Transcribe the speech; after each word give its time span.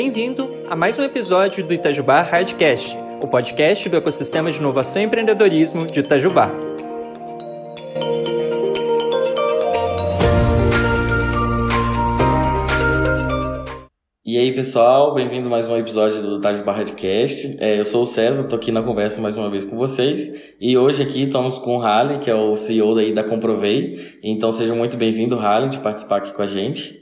Bem-vindo 0.00 0.64
a 0.70 0.76
mais 0.76 0.96
um 0.96 1.02
episódio 1.02 1.66
do 1.66 1.74
Itajubá 1.74 2.22
Hardcast, 2.22 2.96
o 3.20 3.26
podcast 3.26 3.88
do 3.88 3.96
ecossistema 3.96 4.48
de 4.52 4.58
inovação 4.58 5.02
e 5.02 5.06
empreendedorismo 5.06 5.88
de 5.88 5.98
Itajubá. 5.98 6.52
E 14.24 14.38
aí, 14.38 14.54
pessoal, 14.54 15.14
bem-vindo 15.14 15.48
a 15.48 15.50
mais 15.50 15.68
um 15.68 15.76
episódio 15.76 16.22
do 16.22 16.38
Itajubá 16.38 16.74
Hardcast. 16.74 17.56
É, 17.58 17.80
eu 17.80 17.84
sou 17.84 18.04
o 18.04 18.06
César, 18.06 18.44
estou 18.44 18.56
aqui 18.56 18.70
na 18.70 18.84
conversa 18.84 19.20
mais 19.20 19.36
uma 19.36 19.50
vez 19.50 19.64
com 19.64 19.76
vocês. 19.76 20.32
E 20.60 20.78
hoje 20.78 21.02
aqui 21.02 21.24
estamos 21.24 21.58
com 21.58 21.76
o 21.76 21.80
Halley, 21.80 22.20
que 22.20 22.30
é 22.30 22.34
o 22.36 22.54
CEO 22.54 22.94
daí 22.94 23.12
da 23.12 23.24
Comprovei. 23.24 24.16
Então 24.22 24.52
seja 24.52 24.76
muito 24.76 24.96
bem-vindo, 24.96 25.34
Halley, 25.34 25.70
de 25.70 25.80
participar 25.80 26.18
aqui 26.18 26.32
com 26.32 26.42
a 26.42 26.46
gente. 26.46 26.96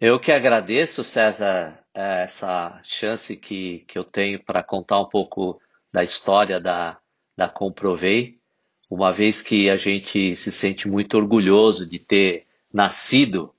Eu 0.00 0.18
que 0.18 0.32
agradeço, 0.32 1.04
César, 1.04 1.83
é, 1.94 2.24
essa 2.24 2.80
chance 2.82 3.36
que, 3.36 3.84
que 3.86 3.98
eu 3.98 4.04
tenho 4.04 4.42
para 4.42 4.62
contar 4.62 5.00
um 5.00 5.08
pouco 5.08 5.60
da 5.92 6.02
história 6.02 6.60
da, 6.60 6.98
da 7.36 7.48
Comprovei, 7.48 8.38
uma 8.90 9.12
vez 9.12 9.40
que 9.40 9.70
a 9.70 9.76
gente 9.76 10.34
se 10.36 10.50
sente 10.50 10.88
muito 10.88 11.16
orgulhoso 11.16 11.86
de 11.86 11.98
ter 11.98 12.46
nascido 12.72 13.54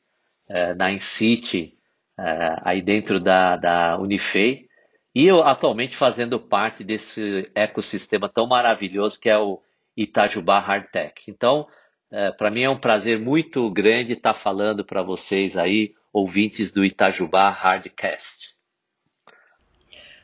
é, 0.48 0.76
na 0.76 0.92
InCity, 0.92 1.78
é, 2.20 2.56
aí 2.62 2.82
dentro 2.82 3.20
da, 3.20 3.56
da 3.56 3.98
Unifei, 3.98 4.68
e 5.14 5.26
eu 5.26 5.42
atualmente 5.44 5.96
fazendo 5.96 6.38
parte 6.38 6.84
desse 6.84 7.50
ecossistema 7.56 8.28
tão 8.28 8.46
maravilhoso 8.46 9.20
que 9.20 9.30
é 9.30 9.38
o 9.38 9.62
Itajubá 9.96 10.60
Hardtech. 10.60 11.32
Então, 11.32 11.68
é, 12.12 12.32
para 12.32 12.52
mim 12.52 12.64
é 12.64 12.70
um 12.70 12.78
prazer 12.78 13.18
muito 13.18 13.70
grande 13.72 14.14
estar 14.14 14.34
falando 14.34 14.84
para 14.84 15.02
vocês 15.02 15.56
aí 15.56 15.94
ouvintes 16.16 16.72
do 16.72 16.86
Itajubá 16.86 17.50
Hardcast. 17.50 18.56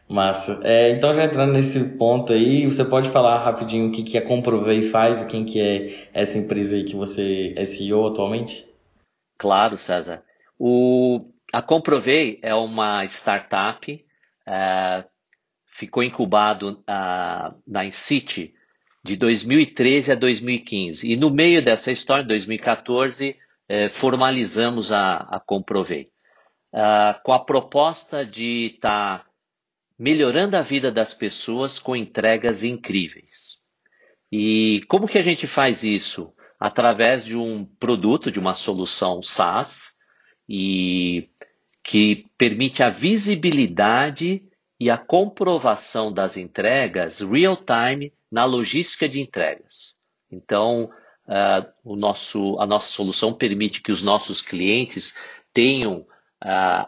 Massa. 0.08 0.62
É, 0.64 0.92
então, 0.92 1.14
já 1.14 1.26
entrando 1.26 1.52
nesse 1.52 1.84
ponto 1.98 2.32
aí, 2.32 2.66
você 2.66 2.86
pode 2.86 3.10
falar 3.10 3.44
rapidinho 3.44 3.90
o 3.90 3.92
que, 3.92 4.04
que 4.04 4.18
a 4.18 4.26
Comprovei 4.26 4.84
faz, 4.84 5.22
quem 5.24 5.44
que 5.44 5.60
é 5.60 6.08
essa 6.14 6.38
empresa 6.38 6.78
aí 6.78 6.86
que 6.86 6.96
você 6.96 7.54
é 7.58 7.66
CEO 7.66 8.08
atualmente? 8.08 8.66
Claro, 9.38 9.78
César. 9.78 10.24
O, 10.58 11.26
a 11.52 11.62
Comprovei 11.62 12.40
é 12.42 12.56
uma 12.56 13.04
startup, 13.06 14.06
é, 14.48 15.04
ficou 15.66 16.04
incubado 16.04 16.82
uh, 16.90 17.54
na 17.68 17.84
Incity 17.84 18.54
de 19.04 19.18
2013 19.18 20.14
a 20.14 20.16
2015. 20.16 21.12
E 21.12 21.18
no 21.18 21.30
meio 21.30 21.62
dessa 21.62 21.92
história, 21.92 22.24
em 22.24 22.28
2014, 22.28 23.36
é, 23.72 23.88
formalizamos 23.88 24.92
a, 24.92 25.16
a 25.16 25.40
Comprovei, 25.40 26.10
uh, 26.74 27.24
com 27.24 27.32
a 27.32 27.40
proposta 27.40 28.26
de 28.26 28.74
estar 28.76 29.20
tá 29.20 29.26
melhorando 29.98 30.58
a 30.58 30.62
vida 30.62 30.92
das 30.92 31.14
pessoas 31.14 31.80
com 31.80 31.96
entregas 31.96 32.66
incríveis. 32.66 33.62
E 34.30 34.82
como 34.90 35.08
que 35.08 35.18
a 35.18 35.22
gente 35.22 35.48
faz 35.48 35.84
isso? 35.84 36.34
Através 36.60 37.24
de 37.24 37.38
um 37.38 37.64
produto, 37.64 38.30
de 38.30 38.40
uma 38.40 38.54
solução 38.54 39.24
SaaS, 39.24 39.96
e 40.50 41.30
que 41.82 42.26
permite 42.38 42.84
a 42.84 42.90
visibilidade 42.90 44.44
e 44.78 44.90
a 44.90 44.98
comprovação 44.98 46.12
das 46.12 46.36
entregas 46.36 47.22
real 47.22 47.56
time 47.56 48.14
na 48.30 48.44
logística 48.44 49.08
de 49.08 49.22
entregas. 49.22 49.96
Então, 50.30 50.90
Uh, 51.28 51.66
o 51.84 51.96
nosso, 51.96 52.60
a 52.60 52.66
nossa 52.66 52.92
solução 52.92 53.32
permite 53.32 53.82
que 53.82 53.92
os 53.92 54.02
nossos 54.02 54.42
clientes 54.42 55.16
tenham 55.54 56.00
uh, 56.00 56.06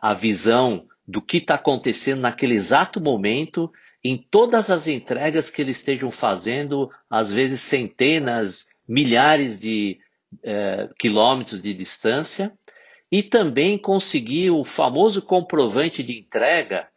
a 0.02 0.14
visão 0.14 0.88
do 1.08 1.22
que 1.22 1.38
está 1.38 1.56
acontecendo 1.56 2.22
naquele 2.22 2.56
exato 2.56 3.00
momento 3.00 3.72
em 4.04 4.18
todas 4.18 4.70
as 4.70 4.88
entregas 4.88 5.50
que 5.50 5.62
eles 5.62 5.78
estejam 5.78 6.12
fazendo, 6.12 6.90
às 7.10 7.32
vezes 7.32 7.62
centenas, 7.62 8.68
milhares 8.88 9.58
de 9.60 10.00
uh, 10.34 10.94
quilômetros 11.00 11.62
de 11.62 11.74
distância, 11.74 12.52
e 13.10 13.22
também 13.22 13.78
conseguir 13.78 14.50
o 14.50 14.66
famoso 14.66 15.22
comprovante 15.22 16.02
de 16.02 16.18
entrega, 16.20 16.88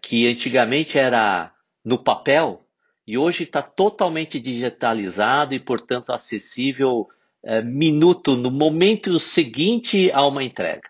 que 0.00 0.26
antigamente 0.26 0.96
era 0.96 1.52
no 1.84 1.98
papel, 1.98 2.65
e 3.06 3.16
hoje 3.16 3.44
está 3.44 3.62
totalmente 3.62 4.40
digitalizado 4.40 5.54
e, 5.54 5.60
portanto, 5.60 6.10
acessível 6.10 7.08
é, 7.44 7.62
minuto, 7.62 8.34
no 8.34 8.50
momento 8.50 9.18
seguinte 9.20 10.10
a 10.12 10.26
uma 10.26 10.42
entrega. 10.42 10.88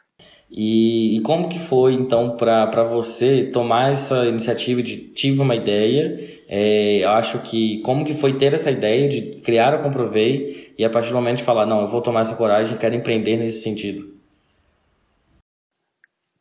E, 0.50 1.16
e 1.16 1.20
como 1.20 1.48
que 1.48 1.58
foi, 1.58 1.92
então, 1.92 2.36
para 2.36 2.84
você 2.84 3.50
tomar 3.50 3.92
essa 3.92 4.24
iniciativa 4.26 4.82
de 4.82 5.08
tive 5.08 5.40
uma 5.40 5.54
ideia, 5.54 6.42
é, 6.48 7.04
eu 7.04 7.10
acho 7.10 7.40
que 7.40 7.80
como 7.82 8.04
que 8.04 8.14
foi 8.14 8.38
ter 8.38 8.54
essa 8.54 8.70
ideia 8.70 9.08
de 9.08 9.40
criar 9.42 9.74
a 9.74 9.82
Comprovei 9.82 10.72
e 10.78 10.84
a 10.84 10.90
partir 10.90 11.08
do 11.10 11.16
momento 11.16 11.38
de 11.38 11.44
falar, 11.44 11.66
não, 11.66 11.80
eu 11.80 11.88
vou 11.88 12.00
tomar 12.00 12.20
essa 12.20 12.36
coragem, 12.36 12.78
quero 12.78 12.94
empreender 12.94 13.36
nesse 13.36 13.62
sentido? 13.62 14.14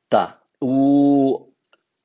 Tá. 0.07 0.39
O... 0.61 1.47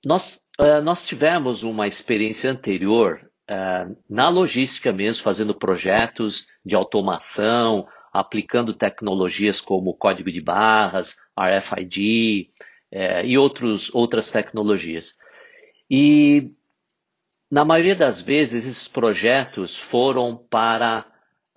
Nós, 0.04 0.40
uh, 0.58 0.80
nós 0.82 1.06
tivemos 1.06 1.62
uma 1.62 1.86
experiência 1.86 2.50
anterior 2.50 3.29
uh, 3.50 3.96
na 4.08 4.28
logística 4.28 4.92
mesmo, 4.92 5.24
fazendo 5.24 5.54
projetos 5.54 6.46
de 6.64 6.76
automação, 6.76 7.86
aplicando 8.12 8.72
tecnologias 8.72 9.60
como 9.60 9.94
código 9.94 10.30
de 10.30 10.40
barras, 10.40 11.16
RFID 11.36 12.50
uh, 12.92 13.24
e 13.24 13.36
outros, 13.36 13.92
outras 13.94 14.30
tecnologias. 14.30 15.16
E 15.90 16.52
na 17.50 17.64
maioria 17.64 17.96
das 17.96 18.20
vezes, 18.20 18.64
esses 18.64 18.86
projetos 18.86 19.76
foram 19.76 20.36
para 20.36 21.04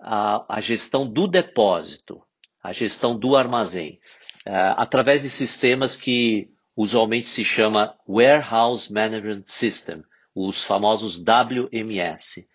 a, 0.00 0.56
a 0.56 0.60
gestão 0.60 1.06
do 1.06 1.28
depósito, 1.28 2.20
a 2.60 2.72
gestão 2.72 3.16
do 3.16 3.36
armazém, 3.36 4.00
uh, 4.46 4.74
através 4.76 5.22
de 5.22 5.30
sistemas 5.30 5.96
que 5.96 6.50
usualmente 6.76 7.28
se 7.28 7.44
chama 7.44 7.94
Warehouse 8.08 8.92
Management 8.92 9.44
System, 9.46 10.02
os 10.34 10.64
famosos 10.64 11.22
WMS. 11.22 12.46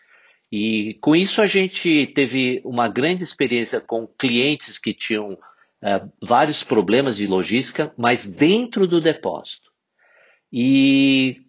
E 0.52 0.96
com 1.02 1.16
isso 1.16 1.42
a 1.42 1.48
gente 1.48 2.08
teve 2.08 2.62
uma 2.66 2.88
grande 2.88 3.24
experiência 3.24 3.80
com 3.80 4.08
clientes 4.08 4.78
que 4.78 4.94
tinham 4.94 5.34
uh, 5.34 6.12
vários 6.22 6.64
problemas 6.64 7.18
de 7.18 7.28
logística, 7.28 7.94
mas 7.98 8.26
dentro 8.26 8.88
do 8.88 9.00
depósito. 9.00 9.70
E 10.52 11.42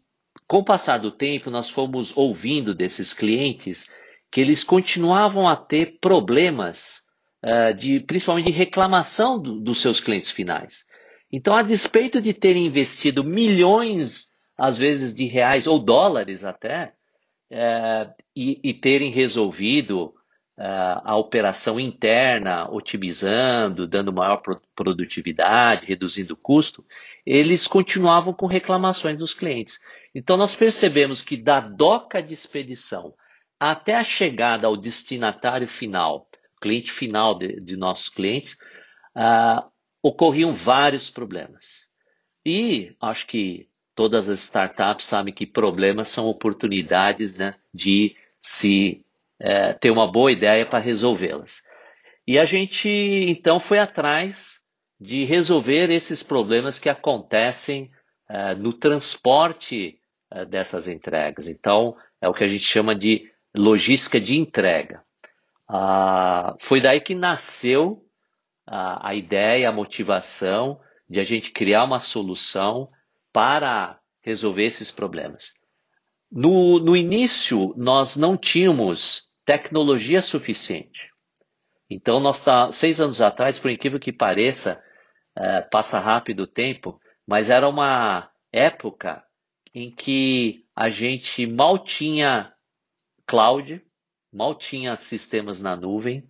com 0.46 0.58
o 0.58 0.64
passar 0.64 0.98
do 0.98 1.10
tempo, 1.10 1.50
nós 1.50 1.70
fomos 1.70 2.16
ouvindo 2.16 2.74
desses 2.74 3.14
clientes 3.14 3.88
que 4.30 4.40
eles 4.40 4.62
continuavam 4.62 5.48
a 5.48 5.56
ter 5.56 5.98
problemas, 6.00 7.02
uh, 7.42 7.74
de, 7.74 8.00
principalmente 8.00 8.46
de 8.46 8.52
reclamação 8.52 9.40
do, 9.40 9.58
dos 9.58 9.80
seus 9.80 9.98
clientes 9.98 10.30
finais. 10.30 10.84
Então, 11.32 11.54
a 11.54 11.62
despeito 11.62 12.20
de 12.20 12.34
terem 12.34 12.66
investido 12.66 13.24
milhões 13.24 14.29
às 14.60 14.76
vezes 14.76 15.14
de 15.14 15.24
reais 15.24 15.66
ou 15.66 15.78
dólares 15.78 16.44
até, 16.44 16.92
é, 17.50 18.10
e, 18.36 18.60
e, 18.62 18.74
terem 18.74 19.10
resolvido 19.10 20.14
é, 20.58 20.66
a 21.02 21.16
operação 21.16 21.80
interna, 21.80 22.70
otimizando, 22.70 23.88
dando 23.88 24.12
maior 24.12 24.42
produtividade, 24.76 25.86
reduzindo 25.86 26.34
o 26.34 26.36
custo, 26.36 26.84
eles 27.24 27.66
continuavam 27.66 28.34
com 28.34 28.44
reclamações 28.44 29.16
dos 29.16 29.32
clientes. 29.32 29.80
Então 30.14 30.36
nós 30.36 30.54
percebemos 30.54 31.22
que 31.22 31.38
da 31.38 31.58
doca 31.58 32.22
de 32.22 32.34
expedição 32.34 33.14
até 33.58 33.96
a 33.96 34.04
chegada 34.04 34.66
ao 34.66 34.76
destinatário 34.76 35.68
final, 35.68 36.28
cliente 36.60 36.92
final 36.92 37.34
de, 37.38 37.58
de 37.62 37.76
nossos 37.76 38.10
clientes, 38.10 38.58
uh, 39.16 39.66
ocorriam 40.02 40.52
vários 40.52 41.08
problemas. 41.08 41.88
E 42.44 42.94
acho 43.00 43.26
que 43.26 43.69
todas 43.94 44.28
as 44.28 44.40
startups 44.40 45.06
sabem 45.06 45.32
que 45.32 45.46
problemas 45.46 46.08
são 46.08 46.26
oportunidades 46.26 47.34
né, 47.34 47.54
de 47.72 48.16
se 48.40 49.04
é, 49.38 49.72
ter 49.74 49.90
uma 49.90 50.10
boa 50.10 50.30
ideia 50.30 50.64
para 50.66 50.78
resolvê-las. 50.78 51.62
E 52.26 52.38
a 52.38 52.44
gente 52.44 52.88
então 52.88 53.58
foi 53.58 53.78
atrás 53.78 54.60
de 55.00 55.24
resolver 55.24 55.90
esses 55.90 56.22
problemas 56.22 56.78
que 56.78 56.88
acontecem 56.88 57.90
é, 58.28 58.54
no 58.54 58.72
transporte 58.72 59.98
é, 60.30 60.44
dessas 60.44 60.86
entregas. 60.86 61.48
Então, 61.48 61.96
é 62.20 62.28
o 62.28 62.34
que 62.34 62.44
a 62.44 62.48
gente 62.48 62.64
chama 62.64 62.94
de 62.94 63.30
logística 63.54 64.20
de 64.20 64.38
entrega. 64.38 65.02
Ah, 65.66 66.54
foi 66.58 66.80
daí 66.80 67.00
que 67.00 67.14
nasceu 67.14 68.04
a, 68.66 69.08
a 69.08 69.14
ideia, 69.14 69.68
a 69.68 69.72
motivação 69.72 70.80
de 71.08 71.18
a 71.18 71.24
gente 71.24 71.50
criar 71.50 71.84
uma 71.84 71.98
solução 71.98 72.88
para 73.32 74.00
resolver 74.22 74.64
esses 74.64 74.90
problemas. 74.90 75.54
No, 76.30 76.78
no 76.78 76.96
início, 76.96 77.74
nós 77.76 78.16
não 78.16 78.36
tínhamos 78.36 79.30
tecnologia 79.44 80.22
suficiente. 80.22 81.10
Então, 81.88 82.20
nós 82.20 82.40
tá, 82.40 82.70
seis 82.70 83.00
anos 83.00 83.20
atrás, 83.20 83.58
por 83.58 83.70
incrível 83.70 83.98
que 83.98 84.12
pareça, 84.12 84.82
é, 85.36 85.60
passa 85.62 85.98
rápido 85.98 86.44
o 86.44 86.46
tempo, 86.46 87.00
mas 87.26 87.50
era 87.50 87.68
uma, 87.68 88.30
época 88.52 89.24
em 89.74 89.90
que 89.90 90.64
a 90.74 90.88
gente 90.90 91.46
mal 91.46 91.82
tinha 91.84 92.52
cloud, 93.26 93.82
mal 94.32 94.54
tinha 94.54 94.96
sistemas 94.96 95.60
na 95.60 95.76
nuvem. 95.76 96.28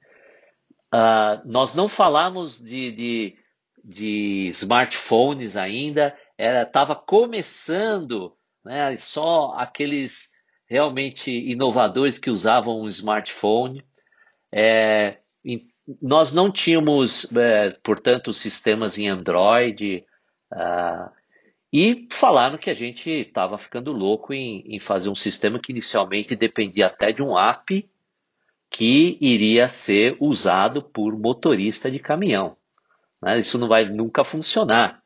Uh, 0.92 1.40
nós 1.44 1.74
não 1.74 1.88
falamos 1.88 2.60
de, 2.60 2.92
de, 2.92 3.38
de 3.82 4.48
smartphones 4.48 5.56
ainda, 5.56 6.16
estava 6.40 6.94
começando 6.94 8.36
né, 8.64 8.96
só 8.96 9.54
aqueles 9.56 10.30
realmente 10.66 11.30
inovadores 11.30 12.18
que 12.18 12.30
usavam 12.30 12.80
um 12.80 12.88
smartphone. 12.88 13.84
É, 14.52 15.18
nós 16.00 16.32
não 16.32 16.50
tínhamos, 16.50 17.30
é, 17.36 17.70
portanto, 17.82 18.32
sistemas 18.32 18.98
em 18.98 19.08
Android. 19.08 20.04
Uh, 20.52 21.10
e 21.72 22.08
falaram 22.10 22.58
que 22.58 22.70
a 22.70 22.74
gente 22.74 23.10
estava 23.10 23.56
ficando 23.58 23.92
louco 23.92 24.32
em, 24.32 24.62
em, 24.66 24.78
fazer 24.78 25.08
um 25.08 25.14
sistema 25.14 25.60
que 25.60 25.72
inicialmente 25.72 26.34
dependia 26.34 26.86
até 26.86 27.12
de 27.12 27.22
um 27.22 27.38
app 27.38 27.88
que 28.68 29.18
iria 29.20 29.68
ser 29.68 30.16
usado 30.20 30.82
por 30.82 31.16
motorista 31.16 31.90
de 31.90 31.98
caminhão. 31.98 32.56
Né? 33.22 33.38
Isso 33.38 33.58
não 33.58 33.68
vai 33.68 33.84
nunca 33.84 34.24
funcionar. 34.24 34.99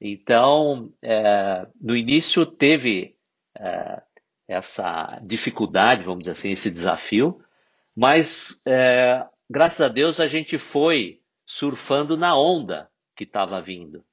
Então, 0.00 0.92
é, 1.02 1.66
no 1.80 1.96
início 1.96 2.44
teve 2.44 3.16
é, 3.58 4.02
essa 4.48 5.20
dificuldade, 5.22 6.04
vamos 6.04 6.20
dizer 6.20 6.32
assim, 6.32 6.50
esse 6.50 6.70
desafio, 6.70 7.40
mas 7.96 8.60
é, 8.66 9.24
graças 9.48 9.80
a 9.80 9.88
Deus 9.88 10.20
a 10.20 10.26
gente 10.26 10.58
foi 10.58 11.20
surfando 11.46 12.16
na 12.16 12.36
onda 12.36 12.88
que 13.16 13.24
estava 13.24 13.60
vindo. 13.60 14.04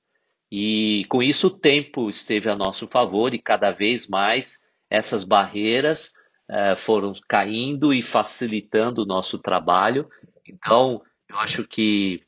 E 0.51 1.05
com 1.09 1.23
isso 1.23 1.47
o 1.47 1.59
tempo 1.59 2.09
esteve 2.09 2.49
a 2.49 2.55
nosso 2.55 2.87
favor 2.87 3.33
e 3.33 3.39
cada 3.39 3.71
vez 3.71 4.07
mais 4.07 4.61
essas 4.89 5.23
barreiras 5.23 6.13
uh, 6.49 6.75
foram 6.75 7.13
caindo 7.27 7.93
e 7.93 8.01
facilitando 8.01 9.01
o 9.01 9.05
nosso 9.05 9.39
trabalho. 9.39 10.09
Então, 10.45 11.01
eu 11.29 11.37
acho 11.37 11.65
que 11.65 12.21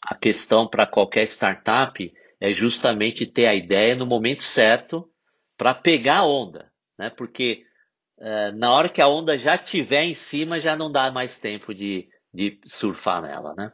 a 0.00 0.14
questão 0.14 0.68
para 0.68 0.86
qualquer 0.86 1.24
startup 1.24 2.14
é 2.42 2.50
justamente 2.50 3.24
ter 3.24 3.46
a 3.46 3.54
ideia 3.54 3.94
no 3.94 4.04
momento 4.04 4.42
certo 4.42 5.08
para 5.56 5.72
pegar 5.72 6.18
a 6.18 6.26
onda, 6.26 6.66
né? 6.98 7.08
Porque 7.08 7.62
uh, 8.18 8.58
na 8.58 8.72
hora 8.72 8.88
que 8.88 9.00
a 9.00 9.06
onda 9.06 9.38
já 9.38 9.54
estiver 9.54 10.02
em 10.02 10.14
cima, 10.14 10.58
já 10.58 10.74
não 10.74 10.90
dá 10.90 11.12
mais 11.12 11.38
tempo 11.38 11.72
de, 11.72 12.08
de 12.34 12.58
surfar 12.66 13.22
nela, 13.22 13.54
né? 13.54 13.72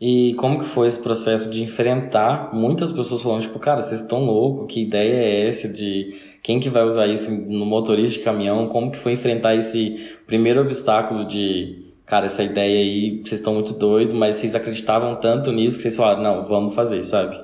E 0.00 0.34
como 0.34 0.58
que 0.58 0.64
foi 0.64 0.88
esse 0.88 1.00
processo 1.00 1.48
de 1.48 1.62
enfrentar 1.62 2.52
muitas 2.52 2.90
pessoas 2.90 3.22
falando, 3.22 3.42
tipo, 3.42 3.60
cara, 3.60 3.80
vocês 3.80 4.00
estão 4.00 4.24
loucos, 4.24 4.74
que 4.74 4.82
ideia 4.82 5.14
é 5.14 5.48
essa 5.48 5.68
de 5.68 6.20
quem 6.42 6.58
que 6.58 6.68
vai 6.68 6.82
usar 6.82 7.06
isso 7.06 7.30
no 7.30 7.64
motorista 7.64 8.18
de 8.18 8.24
caminhão? 8.24 8.68
Como 8.68 8.90
que 8.90 8.98
foi 8.98 9.12
enfrentar 9.12 9.54
esse 9.54 10.16
primeiro 10.26 10.60
obstáculo 10.60 11.24
de, 11.24 11.81
cara, 12.06 12.26
essa 12.26 12.42
ideia 12.42 12.78
aí, 12.78 13.18
vocês 13.18 13.40
estão 13.40 13.54
muito 13.54 13.72
doidos, 13.72 14.14
mas 14.14 14.36
vocês 14.36 14.54
acreditavam 14.54 15.20
tanto 15.20 15.52
nisso 15.52 15.76
que 15.76 15.82
vocês 15.82 15.96
falaram, 15.96 16.22
não, 16.22 16.46
vamos 16.46 16.74
fazer, 16.74 17.04
sabe? 17.04 17.42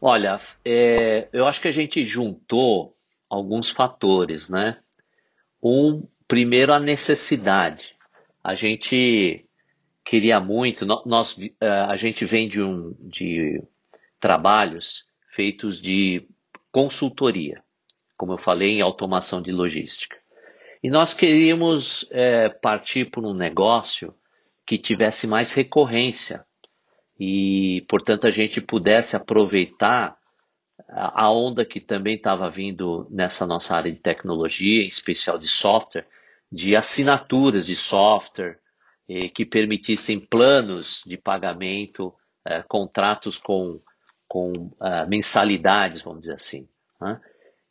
Olha, 0.00 0.40
é, 0.64 1.28
eu 1.32 1.46
acho 1.46 1.60
que 1.60 1.68
a 1.68 1.72
gente 1.72 2.04
juntou 2.04 2.96
alguns 3.28 3.70
fatores, 3.70 4.48
né? 4.48 4.78
Um, 5.62 6.06
primeiro 6.26 6.72
a 6.72 6.80
necessidade. 6.80 7.94
A 8.42 8.54
gente 8.54 9.46
queria 10.04 10.40
muito. 10.40 10.84
Nós, 10.84 11.38
eh, 11.38 11.68
a 11.68 11.94
gente 11.94 12.24
vem 12.24 12.48
de, 12.48 12.60
um, 12.60 12.94
de 12.98 13.62
trabalhos 14.18 15.04
feitos 15.30 15.80
de 15.80 16.26
consultoria, 16.70 17.62
como 18.16 18.32
eu 18.32 18.38
falei, 18.38 18.70
em 18.70 18.82
automação 18.82 19.40
de 19.40 19.52
logística. 19.52 20.21
E 20.82 20.90
nós 20.90 21.14
queríamos 21.14 22.08
é, 22.10 22.48
partir 22.48 23.10
por 23.10 23.24
um 23.24 23.34
negócio 23.34 24.14
que 24.66 24.76
tivesse 24.76 25.26
mais 25.26 25.52
recorrência 25.52 26.44
e, 27.18 27.84
portanto, 27.88 28.26
a 28.26 28.30
gente 28.30 28.60
pudesse 28.60 29.14
aproveitar 29.14 30.16
a 30.88 31.30
onda 31.30 31.64
que 31.64 31.80
também 31.80 32.16
estava 32.16 32.50
vindo 32.50 33.06
nessa 33.10 33.46
nossa 33.46 33.76
área 33.76 33.92
de 33.92 33.98
tecnologia, 33.98 34.82
em 34.82 34.88
especial 34.88 35.38
de 35.38 35.46
software, 35.46 36.06
de 36.50 36.76
assinaturas 36.76 37.66
de 37.66 37.76
software, 37.76 38.58
que 39.34 39.44
permitissem 39.44 40.18
planos 40.18 41.02
de 41.06 41.16
pagamento, 41.16 42.14
eh, 42.46 42.62
contratos 42.66 43.36
com, 43.36 43.80
com 44.26 44.70
eh, 44.80 45.06
mensalidades, 45.06 46.02
vamos 46.02 46.20
dizer 46.20 46.34
assim. 46.34 46.68
Né? 47.00 47.20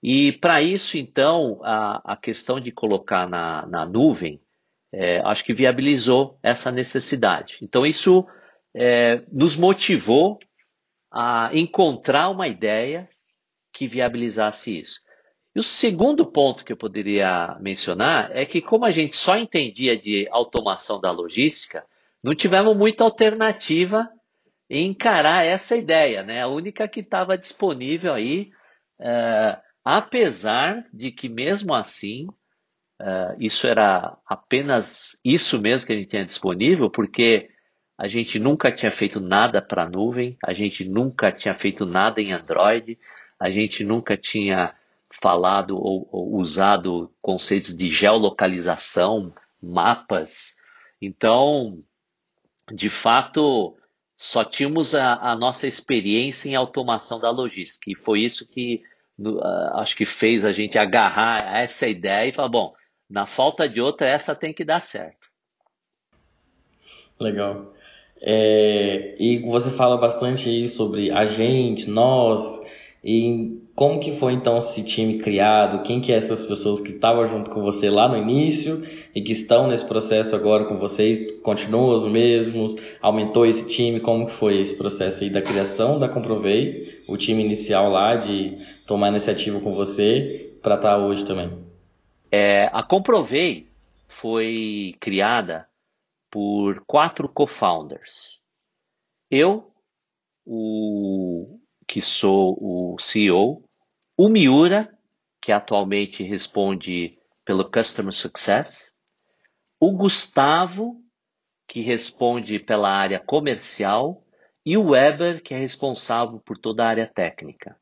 E 0.01 0.31
para 0.31 0.61
isso, 0.61 0.97
então, 0.97 1.59
a, 1.63 2.13
a, 2.13 2.17
questão 2.17 2.59
de 2.59 2.71
colocar 2.71 3.29
na, 3.29 3.65
na 3.67 3.85
nuvem, 3.85 4.41
é, 4.91 5.19
acho 5.21 5.43
que 5.43 5.53
viabilizou 5.53 6.39
essa 6.41 6.71
necessidade. 6.71 7.57
Então, 7.61 7.85
isso 7.85 8.25
é, 8.73 9.21
nos 9.31 9.55
motivou 9.55 10.39
a 11.11 11.51
encontrar 11.53 12.29
uma 12.29 12.47
ideia 12.47 13.07
que 13.71 13.87
viabilizasse 13.87 14.79
isso. 14.79 15.01
E 15.55 15.59
o 15.59 15.63
segundo 15.63 16.25
ponto 16.25 16.63
que 16.63 16.71
eu 16.71 16.77
poderia 16.77 17.57
mencionar 17.59 18.31
é 18.31 18.45
que, 18.45 18.61
como 18.61 18.85
a 18.85 18.91
gente 18.91 19.15
só 19.15 19.37
entendia 19.37 19.97
de 19.97 20.27
automação 20.31 20.99
da 20.99 21.11
logística, 21.11 21.85
não 22.23 22.33
tivemos 22.33 22.75
muita 22.75 23.03
alternativa 23.03 24.09
em 24.69 24.87
encarar 24.87 25.45
essa 25.45 25.75
ideia, 25.75 26.23
né? 26.23 26.41
A 26.41 26.47
única 26.47 26.87
que 26.87 27.01
estava 27.01 27.37
disponível 27.37 28.13
aí, 28.13 28.51
uh, 29.01 29.61
apesar 29.83 30.85
de 30.93 31.11
que 31.11 31.27
mesmo 31.27 31.73
assim, 31.73 32.27
uh, 33.01 33.35
isso 33.39 33.67
era 33.67 34.17
apenas 34.25 35.19
isso 35.23 35.59
mesmo 35.59 35.87
que 35.87 35.93
a 35.93 35.95
gente 35.95 36.09
tinha 36.09 36.25
disponível, 36.25 36.89
porque 36.89 37.49
a 37.97 38.07
gente 38.07 38.39
nunca 38.39 38.71
tinha 38.71 38.91
feito 38.91 39.19
nada 39.19 39.61
para 39.61 39.87
nuvem, 39.87 40.37
a 40.43 40.53
gente 40.53 40.83
nunca 40.87 41.31
tinha 41.31 41.53
feito 41.53 41.85
nada 41.85 42.21
em 42.21 42.33
Android, 42.33 42.97
a 43.39 43.49
gente 43.49 43.83
nunca 43.83 44.17
tinha 44.17 44.75
falado 45.21 45.77
ou, 45.77 46.07
ou 46.11 46.35
usado 46.39 47.11
conceitos 47.21 47.75
de 47.75 47.91
geolocalização, 47.91 49.33
mapas. 49.61 50.55
Então, 51.01 51.83
de 52.73 52.89
fato, 52.89 53.75
só 54.15 54.43
tínhamos 54.43 54.95
a, 54.95 55.15
a, 55.15 55.35
nossa 55.35 55.67
experiência 55.67 56.49
em 56.49 56.55
automação 56.55 57.19
da 57.19 57.29
logística. 57.29 57.89
E 57.91 57.95
foi 57.95 58.21
isso 58.21 58.47
que 58.47 58.83
acho 59.73 59.95
que 59.95 60.05
fez 60.05 60.43
a 60.43 60.51
gente 60.51 60.77
agarrar 60.77 61.59
essa 61.59 61.87
ideia 61.87 62.27
e 62.27 62.33
falar, 62.33 62.49
bom, 62.49 62.73
na 63.09 63.25
falta 63.25 63.67
de 63.67 63.81
outra, 63.81 64.07
essa 64.07 64.35
tem 64.35 64.53
que 64.53 64.63
dar 64.63 64.79
certo. 64.79 65.29
Legal. 67.19 67.73
É, 68.21 69.15
e 69.19 69.39
você 69.39 69.69
fala 69.69 69.97
bastante 69.97 70.49
aí 70.49 70.67
sobre 70.67 71.11
a 71.11 71.25
gente, 71.25 71.89
nós, 71.89 72.61
e 73.03 73.60
como 73.81 73.99
que 73.99 74.11
foi 74.11 74.33
então 74.33 74.59
esse 74.59 74.83
time 74.83 75.17
criado? 75.17 75.81
Quem 75.81 75.99
que 75.99 76.13
é 76.13 76.15
essas 76.15 76.45
pessoas 76.45 76.79
que 76.79 76.89
estavam 76.89 77.25
junto 77.25 77.49
com 77.49 77.63
você 77.63 77.89
lá 77.89 78.07
no 78.07 78.15
início 78.15 78.79
e 79.15 79.23
que 79.23 79.31
estão 79.31 79.67
nesse 79.67 79.83
processo 79.83 80.35
agora 80.35 80.65
com 80.65 80.77
vocês? 80.77 81.41
Continuam 81.41 81.95
os 81.95 82.05
mesmos? 82.05 82.75
Aumentou 83.01 83.43
esse 83.43 83.67
time? 83.67 83.99
Como 83.99 84.27
que 84.27 84.33
foi 84.33 84.61
esse 84.61 84.77
processo 84.77 85.23
aí 85.23 85.31
da 85.31 85.41
criação 85.41 85.97
da 85.97 86.07
Comprovei, 86.07 87.03
o 87.07 87.17
time 87.17 87.43
inicial 87.43 87.89
lá 87.89 88.15
de 88.15 88.55
tomar 88.85 89.09
iniciativa 89.09 89.59
com 89.59 89.73
você 89.73 90.53
para 90.61 90.75
estar 90.75 90.97
tá 90.97 90.97
hoje 90.99 91.25
também? 91.25 91.51
É, 92.31 92.69
a 92.71 92.83
Comprovei 92.83 93.67
foi 94.07 94.93
criada 94.99 95.67
por 96.29 96.83
quatro 96.85 97.27
co-founders. 97.27 98.39
Eu, 99.31 99.71
o 100.45 101.57
que 101.87 101.99
sou 101.99 102.55
o 102.61 102.95
CEO, 102.99 103.63
o 104.23 104.29
Miura, 104.29 104.87
que 105.41 105.51
atualmente 105.51 106.21
responde 106.21 107.17
pelo 107.43 107.71
Customer 107.71 108.13
Success, 108.13 108.93
o 109.79 109.91
Gustavo, 109.93 111.01
que 111.67 111.81
responde 111.81 112.59
pela 112.59 112.91
área 112.91 113.19
comercial, 113.19 114.23
e 114.63 114.77
o 114.77 114.91
Weber, 114.91 115.41
que 115.41 115.55
é 115.55 115.57
responsável 115.57 116.39
por 116.39 116.55
toda 116.55 116.85
a 116.85 116.89
área 116.89 117.07
técnica. 117.07 117.75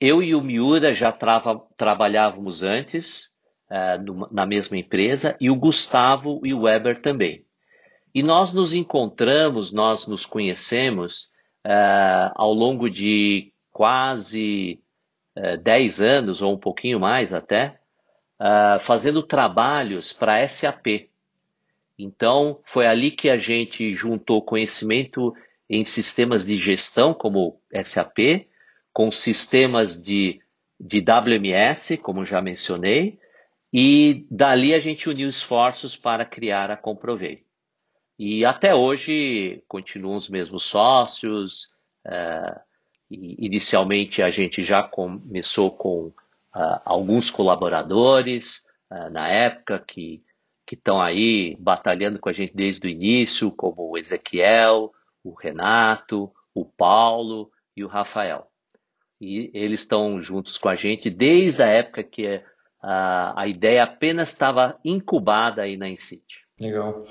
Eu 0.00 0.22
e 0.22 0.34
o 0.34 0.40
Miura 0.40 0.94
já 0.94 1.12
trava, 1.12 1.60
trabalhávamos 1.76 2.62
antes 2.62 3.30
numa, 4.02 4.26
na 4.32 4.46
mesma 4.46 4.78
empresa, 4.78 5.36
e 5.38 5.50
o 5.50 5.56
Gustavo 5.56 6.40
e 6.46 6.54
o 6.54 6.62
Weber 6.62 7.02
também. 7.02 7.44
E 8.14 8.22
nós 8.22 8.54
nos 8.54 8.72
encontramos, 8.72 9.70
nós 9.70 10.06
nos 10.06 10.24
conhecemos 10.24 11.26
uh, 11.66 12.32
ao 12.36 12.54
longo 12.54 12.88
de 12.88 13.52
quase 13.70 14.82
10 15.62 16.00
anos, 16.00 16.42
ou 16.42 16.52
um 16.52 16.58
pouquinho 16.58 17.00
mais 17.00 17.34
até, 17.34 17.78
uh, 18.40 18.78
fazendo 18.80 19.22
trabalhos 19.22 20.12
para 20.12 20.46
SAP. 20.46 21.08
Então, 21.98 22.60
foi 22.64 22.86
ali 22.86 23.10
que 23.10 23.30
a 23.30 23.36
gente 23.36 23.94
juntou 23.94 24.42
conhecimento 24.42 25.34
em 25.68 25.84
sistemas 25.84 26.44
de 26.44 26.56
gestão, 26.56 27.14
como 27.14 27.60
SAP, 27.84 28.46
com 28.92 29.10
sistemas 29.10 30.00
de, 30.00 30.40
de 30.78 31.00
WMS, 31.00 31.96
como 31.98 32.24
já 32.24 32.40
mencionei, 32.40 33.18
e 33.72 34.26
dali 34.30 34.72
a 34.74 34.78
gente 34.78 35.08
uniu 35.08 35.28
esforços 35.28 35.96
para 35.96 36.24
criar 36.24 36.70
a 36.70 36.76
Comprovei. 36.76 37.44
E 38.16 38.44
até 38.44 38.72
hoje 38.72 39.62
continuam 39.66 40.16
os 40.16 40.28
mesmos 40.28 40.64
sócios. 40.64 41.72
É, 43.10 43.16
inicialmente 43.38 44.22
a 44.22 44.30
gente 44.30 44.64
já 44.64 44.82
começou 44.82 45.70
com 45.70 46.06
uh, 46.06 46.80
alguns 46.84 47.30
colaboradores 47.30 48.64
uh, 48.90 49.10
na 49.10 49.28
época 49.28 49.82
que 49.86 50.22
que 50.66 50.74
estão 50.74 51.00
aí 51.00 51.56
batalhando 51.58 52.18
com 52.18 52.28
a 52.28 52.32
gente 52.32 52.56
desde 52.56 52.86
o 52.86 52.90
início, 52.90 53.50
como 53.50 53.90
o 53.90 53.98
Ezequiel, 53.98 54.92
o 55.22 55.34
Renato, 55.34 56.32
o 56.54 56.64
Paulo 56.64 57.50
e 57.76 57.84
o 57.84 57.88
Rafael. 57.88 58.46
E 59.20 59.50
eles 59.54 59.80
estão 59.80 60.22
juntos 60.22 60.58
com 60.58 60.68
a 60.68 60.74
gente 60.74 61.10
desde 61.10 61.62
a 61.62 61.66
época 61.66 62.02
que 62.02 62.42
a, 62.82 63.42
a 63.42 63.46
ideia 63.46 63.84
apenas 63.84 64.30
estava 64.30 64.78
incubada 64.84 65.62
aí 65.62 65.76
na 65.76 65.88
Incite. 65.88 66.44
Legal. 66.58 67.04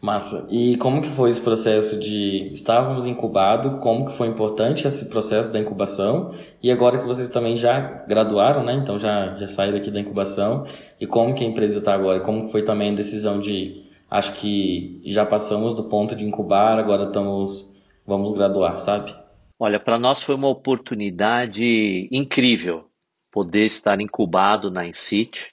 Massa. 0.00 0.46
E 0.50 0.78
como 0.78 1.02
que 1.02 1.08
foi 1.08 1.28
esse 1.28 1.42
processo 1.42 2.00
de 2.00 2.50
estávamos 2.54 3.04
incubado? 3.04 3.80
Como 3.80 4.06
que 4.06 4.12
foi 4.12 4.28
importante 4.28 4.86
esse 4.86 5.04
processo 5.10 5.52
da 5.52 5.60
incubação? 5.60 6.34
E 6.62 6.70
agora 6.70 6.98
que 6.98 7.06
vocês 7.06 7.28
também 7.28 7.58
já 7.58 7.78
graduaram, 8.08 8.64
né? 8.64 8.72
Então 8.74 8.98
já 8.98 9.34
já 9.36 9.46
saíram 9.46 9.76
aqui 9.76 9.90
da 9.90 10.00
incubação. 10.00 10.66
E 10.98 11.06
como 11.06 11.34
que 11.34 11.44
a 11.44 11.46
empresa 11.46 11.80
está 11.80 11.92
agora? 11.92 12.20
Como 12.20 12.48
foi 12.48 12.64
também 12.64 12.92
a 12.92 12.96
decisão 12.96 13.40
de 13.40 13.84
acho 14.10 14.32
que 14.36 15.02
já 15.04 15.26
passamos 15.26 15.74
do 15.74 15.84
ponto 15.84 16.16
de 16.16 16.24
incubar, 16.24 16.78
agora 16.78 17.04
estamos 17.04 17.78
vamos 18.06 18.32
graduar, 18.32 18.78
sabe? 18.78 19.14
Olha, 19.58 19.78
para 19.78 19.98
nós 19.98 20.22
foi 20.22 20.34
uma 20.34 20.48
oportunidade 20.48 22.08
incrível 22.10 22.86
poder 23.30 23.64
estar 23.64 24.00
incubado 24.00 24.70
na 24.70 24.86
Incite 24.86 25.49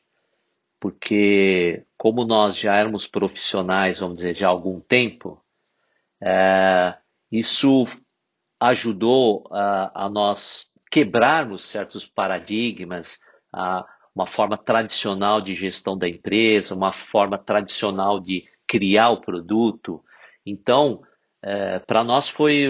porque 0.79 1.83
como 1.97 2.25
nós 2.25 2.57
já 2.57 2.75
éramos 2.75 3.07
profissionais, 3.07 3.99
vamos 3.99 4.17
dizer, 4.17 4.35
já 4.35 4.47
há 4.47 4.51
algum 4.51 4.79
tempo, 4.79 5.41
é, 6.21 6.95
isso 7.31 7.87
ajudou 8.59 9.47
a, 9.51 10.05
a, 10.05 10.09
nós 10.09 10.71
quebrarmos 10.91 11.63
certos 11.63 12.05
paradigmas, 12.05 13.19
a, 13.53 13.85
uma 14.15 14.25
forma 14.25 14.57
tradicional 14.57 15.41
de 15.41 15.53
gestão 15.53 15.97
da 15.97 16.07
empresa, 16.07 16.75
uma 16.75 16.91
forma 16.91 17.37
tradicional 17.37 18.19
de 18.19 18.47
criar 18.67 19.09
o 19.09 19.21
produto. 19.21 20.03
Então, 20.45 21.03
é, 21.43 21.79
para 21.79 22.03
nós 22.03 22.27
foi 22.27 22.67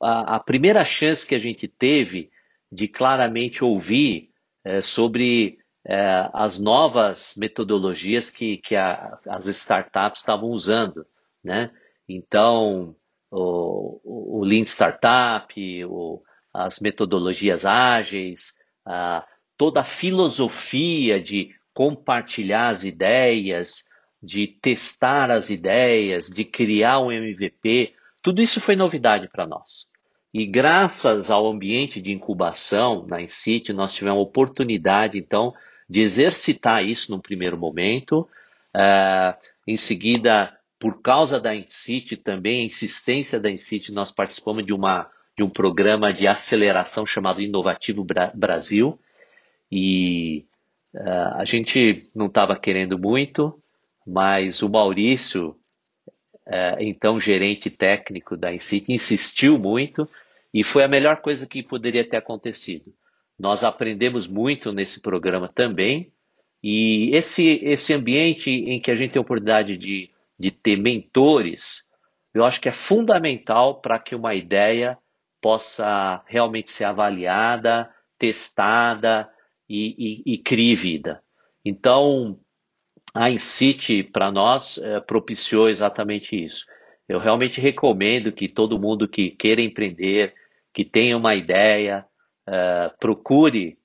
a, 0.00 0.36
a, 0.36 0.40
primeira 0.40 0.84
chance 0.84 1.26
que 1.26 1.34
a 1.34 1.38
gente 1.38 1.68
teve 1.68 2.30
de 2.70 2.88
claramente 2.88 3.62
ouvir 3.62 4.30
é, 4.64 4.80
sobre 4.80 5.58
é, 5.84 6.30
as 6.32 6.58
novas 6.58 7.34
metodologias 7.36 8.30
que, 8.30 8.58
que 8.58 8.76
a, 8.76 9.18
as 9.26 9.46
startups 9.46 10.20
estavam 10.20 10.50
usando, 10.50 11.04
né? 11.42 11.70
Então, 12.08 12.94
o, 13.30 14.40
o 14.40 14.44
Lean 14.44 14.62
Startup, 14.62 15.52
o, 15.86 16.22
as 16.52 16.80
metodologias 16.80 17.64
ágeis, 17.64 18.54
a, 18.84 19.26
toda 19.56 19.80
a 19.80 19.84
filosofia 19.84 21.20
de 21.20 21.54
compartilhar 21.74 22.68
as 22.68 22.84
ideias, 22.84 23.84
de 24.22 24.46
testar 24.46 25.30
as 25.30 25.50
ideias, 25.50 26.28
de 26.28 26.44
criar 26.44 27.00
um 27.00 27.10
MVP, 27.10 27.94
tudo 28.22 28.40
isso 28.40 28.60
foi 28.60 28.76
novidade 28.76 29.28
para 29.28 29.46
nós. 29.46 29.88
E 30.32 30.46
graças 30.46 31.30
ao 31.30 31.46
ambiente 31.46 32.00
de 32.00 32.12
incubação 32.12 33.04
na 33.06 33.20
Incite, 33.20 33.72
nós 33.72 33.94
tivemos 33.94 34.18
a 34.18 34.22
oportunidade, 34.22 35.18
então, 35.18 35.52
de 35.92 36.00
exercitar 36.00 36.82
isso 36.82 37.12
num 37.12 37.20
primeiro 37.20 37.58
momento. 37.58 38.26
Uh, 38.74 39.36
em 39.66 39.76
seguida, 39.76 40.58
por 40.78 41.02
causa 41.02 41.38
da 41.38 41.54
Incite 41.54 42.16
também, 42.16 42.62
a 42.62 42.64
insistência 42.64 43.38
da 43.38 43.50
Incite, 43.50 43.92
nós 43.92 44.10
participamos 44.10 44.64
de, 44.64 44.72
uma, 44.72 45.10
de 45.36 45.44
um 45.44 45.50
programa 45.50 46.10
de 46.10 46.26
aceleração 46.26 47.04
chamado 47.04 47.42
Inovativo 47.42 48.02
Bra 48.02 48.32
Brasil. 48.34 48.98
E 49.70 50.46
uh, 50.94 51.34
a 51.36 51.44
gente 51.44 52.10
não 52.14 52.24
estava 52.24 52.56
querendo 52.56 52.98
muito, 52.98 53.62
mas 54.06 54.62
o 54.62 54.70
Maurício, 54.70 55.50
uh, 56.46 56.80
então 56.80 57.20
gerente 57.20 57.68
técnico 57.68 58.34
da 58.34 58.54
Incite, 58.54 58.90
insistiu 58.90 59.58
muito 59.58 60.08
e 60.54 60.64
foi 60.64 60.84
a 60.84 60.88
melhor 60.88 61.20
coisa 61.20 61.46
que 61.46 61.62
poderia 61.62 62.08
ter 62.08 62.16
acontecido. 62.16 62.94
Nós 63.38 63.64
aprendemos 63.64 64.26
muito 64.26 64.72
nesse 64.72 65.00
programa 65.00 65.48
também. 65.48 66.12
E 66.62 67.10
esse, 67.14 67.60
esse 67.64 67.92
ambiente 67.92 68.50
em 68.50 68.80
que 68.80 68.90
a 68.90 68.94
gente 68.94 69.12
tem 69.12 69.20
a 69.20 69.22
oportunidade 69.22 69.76
de, 69.76 70.10
de 70.38 70.50
ter 70.50 70.76
mentores, 70.76 71.84
eu 72.32 72.44
acho 72.44 72.60
que 72.60 72.68
é 72.68 72.72
fundamental 72.72 73.80
para 73.80 73.98
que 73.98 74.14
uma 74.14 74.34
ideia 74.34 74.96
possa 75.40 76.22
realmente 76.26 76.70
ser 76.70 76.84
avaliada, 76.84 77.90
testada 78.16 79.28
e, 79.68 80.22
e, 80.24 80.34
e 80.34 80.38
crie 80.38 80.76
vida. 80.76 81.20
Então, 81.64 82.38
a 83.14 83.30
Incite, 83.30 84.02
para 84.02 84.30
nós, 84.30 84.78
é, 84.78 85.00
propiciou 85.00 85.68
exatamente 85.68 86.40
isso. 86.40 86.64
Eu 87.08 87.18
realmente 87.18 87.60
recomendo 87.60 88.32
que 88.32 88.48
todo 88.48 88.78
mundo 88.78 89.08
que 89.08 89.30
queira 89.30 89.60
empreender, 89.60 90.32
que 90.72 90.84
tenha 90.84 91.16
uma 91.16 91.34
ideia, 91.34 92.06
uh, 92.48 92.96
procure 92.98 93.78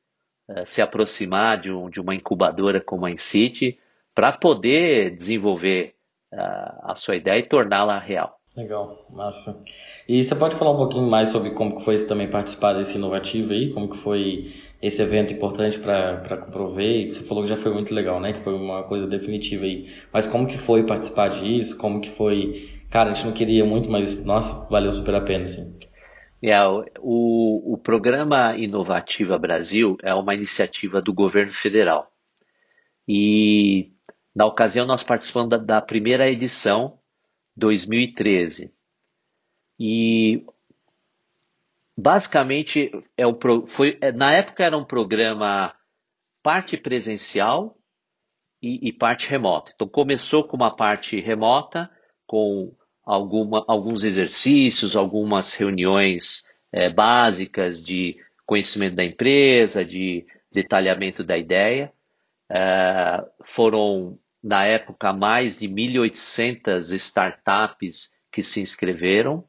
uh, 0.50 0.66
se 0.66 0.82
aproximar 0.82 1.58
de, 1.60 1.72
um, 1.72 1.90
de, 1.90 2.00
uma 2.00 2.16
incubadora 2.16 2.82
como 2.82 3.06
a 3.06 3.12
Incity 3.12 3.80
para 4.14 4.32
poder 4.32 5.16
desenvolver 5.16 5.94
uh, 6.34 6.92
a 6.92 6.94
sua 6.96 7.16
ideia 7.16 7.40
e 7.40 7.44
torná-la 7.44 8.00
real. 8.00 8.38
Legal, 8.56 9.06
massa. 9.12 9.62
E 10.10 10.24
você 10.24 10.34
pode 10.34 10.56
falar 10.56 10.72
um 10.72 10.78
pouquinho 10.78 11.08
mais 11.08 11.30
sobre 11.30 11.52
como 11.52 11.78
que 11.78 11.84
foi 11.84 11.96
também 11.98 12.28
participar 12.28 12.74
desse 12.74 12.98
inovativo 12.98 13.54
aí, 13.54 13.72
como 13.72 13.88
que 13.88 13.98
foi 13.98 14.52
esse 14.82 15.00
evento 15.00 15.32
importante 15.32 15.78
para 15.78 16.38
Comprovei? 16.38 17.08
Você 17.08 17.24
falou 17.24 17.44
que 17.44 17.50
já 17.50 17.56
foi 17.56 17.72
muito 17.72 17.94
legal, 17.94 18.20
né? 18.20 18.34
Que 18.34 18.40
foi 18.40 18.56
uma 18.56 18.82
coisa 18.82 19.06
definitiva 19.06 19.66
aí. 19.66 19.94
Mas 20.12 20.26
como 20.26 20.48
que 20.48 20.58
foi 20.58 20.84
participar 20.88 21.28
disso? 21.30 21.78
Como 21.78 22.02
que 22.02 22.10
foi? 22.10 22.82
Cara, 22.90 23.12
a 23.12 23.14
gente 23.14 23.28
não 23.28 23.34
queria 23.34 23.64
muito, 23.64 23.92
mas 23.92 24.26
nossa, 24.26 24.68
valeu 24.70 24.92
super 24.92 25.14
a 25.14 25.22
pena, 25.22 25.46
assim. 25.46 25.72
É, 26.42 26.56
o, 27.00 27.74
o 27.74 27.78
Programa 27.78 28.56
Inovativa 28.56 29.40
Brasil 29.40 29.98
é 30.04 30.14
uma 30.14 30.36
iniciativa 30.36 31.02
do 31.02 31.14
governo 31.14 31.54
federal. 31.54 32.12
E, 33.08 33.92
na 34.36 34.46
ocasião, 34.46 34.86
nós 34.86 35.02
participamos 35.02 35.50
da, 35.50 35.58
da 35.58 35.82
primeira 35.82 36.30
edição, 36.30 37.00
2013. 37.56 38.72
E, 39.80 40.46
basicamente, 41.98 42.92
é 43.16 43.26
o, 43.26 43.66
foi, 43.66 43.98
é, 44.00 44.12
na 44.12 44.34
época 44.34 44.64
era 44.64 44.78
um 44.78 44.86
programa 44.86 45.74
parte 46.44 46.78
presencial 46.78 47.80
e, 48.62 48.90
e 48.90 48.94
parte 48.94 49.28
remota. 49.28 49.72
Então, 49.74 49.88
começou 49.88 50.48
com 50.48 50.56
uma 50.56 50.76
parte 50.76 51.20
remota, 51.20 51.90
com 52.28 52.76
alguma, 53.08 53.64
alguns 53.70 54.04
exercícios, 54.04 54.98
algumas 54.98 55.54
reuniões 55.54 56.46
é, 56.74 56.90
básicas 56.90 57.82
de 57.82 58.18
conhecimento 58.46 58.98
da 58.98 59.06
empresa, 59.06 59.86
de 59.86 60.26
detalhamento 60.52 61.24
da 61.24 61.38
ideia. 61.38 61.94
É, 62.52 63.24
foram, 63.46 64.20
na 64.44 64.66
época, 64.66 65.14
mais 65.14 65.60
de 65.60 65.70
1.800 65.70 66.94
startups 66.96 68.12
que 68.30 68.44
se 68.44 68.60
inscreveram 68.60 69.46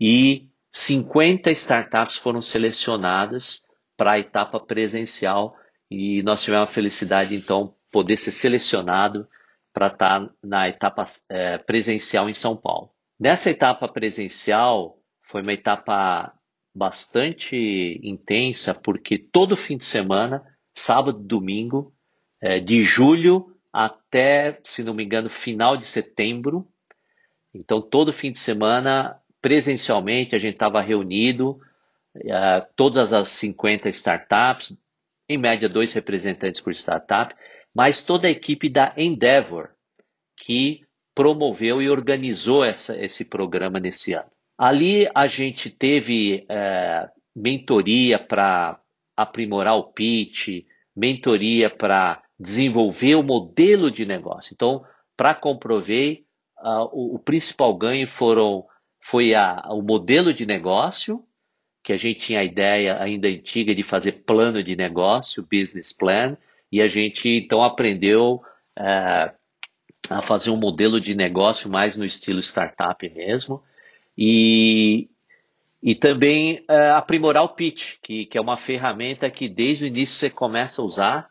e 0.00 0.48
50 0.72 1.50
startups 1.50 2.16
foram 2.16 2.40
selecionadas 2.40 3.62
para 3.94 4.12
a 4.12 4.18
etapa 4.18 4.58
presencial 4.58 5.54
e 5.90 6.22
nós 6.22 6.42
tivemos 6.42 6.68
a 6.68 6.72
felicidade, 6.72 7.34
então, 7.34 7.74
poder 7.92 8.16
ser 8.16 8.32
selecionado 8.32 9.28
para 9.76 9.88
estar 9.88 10.20
tá 10.20 10.30
na 10.42 10.66
etapa 10.70 11.04
é, 11.28 11.58
presencial 11.58 12.30
em 12.30 12.34
São 12.34 12.56
Paulo. 12.56 12.88
Nessa 13.20 13.50
etapa 13.50 13.86
presencial, 13.86 14.96
foi 15.20 15.42
uma 15.42 15.52
etapa 15.52 16.32
bastante 16.74 18.00
intensa, 18.02 18.72
porque 18.72 19.18
todo 19.18 19.54
fim 19.54 19.76
de 19.76 19.84
semana, 19.84 20.42
sábado 20.74 21.20
e 21.22 21.26
domingo, 21.26 21.92
é, 22.40 22.58
de 22.58 22.82
julho 22.82 23.54
até, 23.70 24.58
se 24.64 24.82
não 24.82 24.94
me 24.94 25.04
engano, 25.04 25.28
final 25.28 25.76
de 25.76 25.84
setembro. 25.84 26.66
Então, 27.52 27.82
todo 27.82 28.14
fim 28.14 28.32
de 28.32 28.38
semana, 28.38 29.20
presencialmente, 29.42 30.34
a 30.34 30.38
gente 30.38 30.54
estava 30.54 30.80
reunido, 30.80 31.60
é, 32.24 32.66
todas 32.74 33.12
as 33.12 33.28
50 33.28 33.90
startups, 33.90 34.74
em 35.28 35.36
média 35.36 35.68
dois 35.68 35.92
representantes 35.92 36.62
por 36.62 36.72
startup, 36.72 37.34
mas 37.76 38.02
toda 38.02 38.26
a 38.26 38.30
equipe 38.30 38.70
da 38.70 38.94
Endeavor, 38.96 39.68
que 40.34 40.80
promoveu 41.14 41.82
e 41.82 41.90
organizou 41.90 42.64
essa, 42.64 42.98
esse 42.98 43.22
programa 43.22 43.78
nesse 43.78 44.14
ano. 44.14 44.30
Ali 44.56 45.06
a 45.14 45.26
gente 45.26 45.68
teve 45.68 46.46
é, 46.48 47.06
mentoria 47.34 48.18
para 48.18 48.80
aprimorar 49.14 49.74
o 49.74 49.92
pitch, 49.92 50.64
mentoria 50.96 51.68
para 51.68 52.22
desenvolver 52.40 53.14
o 53.14 53.22
modelo 53.22 53.90
de 53.90 54.06
negócio. 54.06 54.54
Então, 54.54 54.82
para 55.14 55.34
Comprovei, 55.34 56.24
uh, 56.58 56.88
o, 56.90 57.16
o, 57.16 57.18
principal 57.18 57.76
ganho 57.76 58.06
foram, 58.06 58.64
foi 59.02 59.34
a, 59.34 59.62
o 59.68 59.82
modelo 59.82 60.32
de 60.32 60.46
negócio, 60.46 61.22
que 61.84 61.92
a 61.92 61.98
gente 61.98 62.20
tinha 62.20 62.40
a 62.40 62.44
ideia 62.44 62.98
ainda 62.98 63.28
antiga 63.28 63.74
de 63.74 63.82
fazer 63.82 64.24
plano 64.24 64.62
de 64.64 64.74
negócio, 64.74 65.46
business 65.46 65.92
plan, 65.92 66.38
e 66.70 66.80
a 66.80 66.88
gente 66.88 67.28
então 67.28 67.62
aprendeu 67.62 68.42
uh, 68.78 69.34
a 70.10 70.22
fazer 70.22 70.50
um 70.50 70.56
modelo 70.56 71.00
de 71.00 71.14
negócio 71.14 71.70
mais 71.70 71.96
no 71.96 72.04
estilo 72.04 72.40
startup 72.40 73.08
mesmo. 73.10 73.62
E, 74.16 75.08
e 75.82 75.94
também 75.94 76.64
uh, 76.70 76.94
aprimorar 76.94 77.44
o 77.44 77.50
pitch, 77.50 77.96
que, 78.02 78.26
que 78.26 78.38
é 78.38 78.40
uma 78.40 78.56
ferramenta 78.56 79.30
que 79.30 79.48
desde 79.48 79.84
o 79.84 79.86
início 79.86 80.16
você 80.16 80.30
começa 80.30 80.80
a 80.80 80.84
usar 80.84 81.30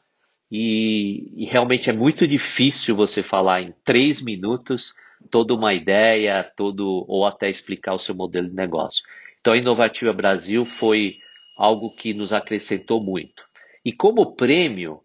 e, 0.52 1.32
e, 1.36 1.46
realmente 1.46 1.90
é 1.90 1.94
muito 1.94 2.28
difícil 2.28 2.96
você 2.96 3.24
falar 3.24 3.62
em 3.62 3.74
três 3.84 4.22
minutos 4.22 4.94
toda 5.32 5.56
uma 5.56 5.74
ideia, 5.74 6.44
todo 6.44 7.04
ou 7.08 7.26
até 7.26 7.50
explicar 7.50 7.94
o 7.94 8.00
seu 8.00 8.14
modelo 8.14 8.48
de 8.48 8.54
negócio. 8.54 9.04
Então 9.40 9.54
a 9.54 9.58
Inovativa 9.58 10.14
Brasil 10.14 10.64
foi 10.64 11.16
algo 11.58 11.96
que 11.96 12.14
nos 12.14 12.32
acrescentou 12.32 13.04
muito. 13.04 13.44
E 13.84 13.92
como 13.92 14.36
prêmio 14.36 15.02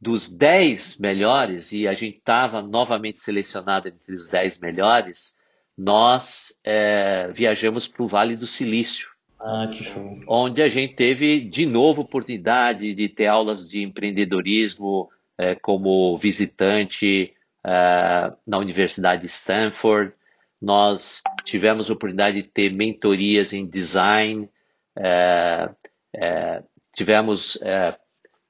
dos 0.00 0.28
10 0.28 0.98
melhores, 0.98 1.72
e 1.72 1.88
a 1.88 1.92
gente 1.92 2.18
estava 2.18 2.62
novamente 2.62 3.20
selecionado 3.20 3.88
entre 3.88 4.14
os 4.14 4.28
10 4.28 4.58
melhores, 4.58 5.34
nós 5.76 6.58
é, 6.64 7.30
viajamos 7.32 7.88
para 7.88 8.02
o 8.02 8.08
Vale 8.08 8.36
do 8.36 8.46
Silício. 8.46 9.08
Ah, 9.40 9.68
que 9.72 9.84
show. 9.84 10.18
Onde 10.26 10.62
a 10.62 10.68
gente 10.68 10.94
teve 10.94 11.40
de 11.40 11.64
novo 11.64 12.02
oportunidade 12.02 12.92
de 12.94 13.08
ter 13.08 13.26
aulas 13.26 13.68
de 13.68 13.82
empreendedorismo 13.82 15.08
é, 15.36 15.54
como 15.54 16.16
visitante 16.18 17.32
é, 17.64 18.32
na 18.46 18.58
Universidade 18.58 19.22
de 19.22 19.28
Stanford. 19.28 20.12
Nós 20.60 21.22
tivemos 21.44 21.88
a 21.88 21.92
oportunidade 21.92 22.42
de 22.42 22.48
ter 22.48 22.72
mentorias 22.72 23.52
em 23.52 23.64
design, 23.64 24.48
é, 24.96 25.70
é 26.14 26.62
tivemos 26.92 27.62
é, 27.62 27.96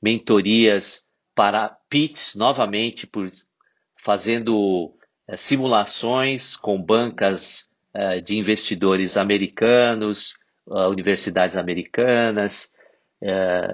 mentorias 0.00 1.06
para 1.38 1.68
PITs 1.88 2.34
novamente, 2.34 3.06
por, 3.06 3.30
fazendo 3.94 4.92
é, 5.28 5.36
simulações 5.36 6.56
com 6.56 6.82
bancas 6.82 7.70
é, 7.94 8.20
de 8.20 8.36
investidores 8.36 9.16
americanos, 9.16 10.34
é, 10.68 10.80
universidades 10.88 11.56
americanas. 11.56 12.72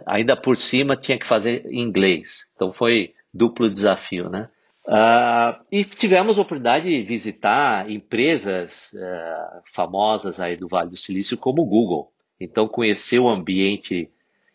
ainda 0.06 0.36
por 0.36 0.58
cima 0.58 0.94
tinha 0.94 1.18
que 1.18 1.26
fazer 1.26 1.64
inglês. 1.72 2.46
Então 2.54 2.70
foi 2.70 3.14
duplo 3.32 3.70
desafio, 3.70 4.28
né? 4.28 4.50
Uh, 4.86 5.64
e 5.72 5.82
tivemos 5.82 6.38
a 6.38 6.42
oportunidade 6.42 6.90
de 6.90 7.02
visitar 7.02 7.90
empresas 7.90 8.92
uh, 8.92 9.62
famosas 9.72 10.38
aí 10.38 10.58
do 10.58 10.68
Vale 10.68 10.90
do 10.90 10.96
Silício 10.98 11.38
como 11.38 11.62
o 11.62 11.66
Google. 11.66 12.12
Então 12.38 12.68
conhecer 12.68 13.18
o 13.18 13.28
ambiente 13.30 14.10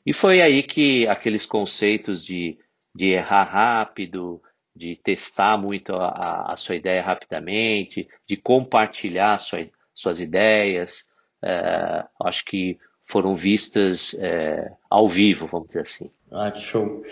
e 0.06 0.13
foi 0.13 0.42
aí 0.42 0.63
que 0.63 1.08
aqueles 1.08 1.46
conceitos 1.46 2.24
de, 2.24 2.58
de 2.96 3.13
errar 3.13 3.43
rápido, 3.43 4.41
de 4.75 4.96
testar 5.03 5.58
muito 5.58 5.93
a, 5.93 6.51
a 6.51 6.55
sua 6.55 6.75
ideia 6.75 7.01
rapidamente, 7.01 8.08
de 8.27 8.38
compartilhar 8.38 9.38
sua, 9.38 9.67
suas 9.93 10.22
ideias, 10.22 11.10
é, 11.43 12.05
acho 12.24 12.46
que 12.46 12.77
foram 13.05 13.36
vistas 13.36 14.14
é, 14.20 14.72
ao 14.90 15.09
vivo, 15.09 15.48
vamos 15.48 15.68
dizer 15.68 15.81
assim. 15.81 16.11
Ah, 16.31 16.51
que 16.51 16.61
show. 16.61 17.03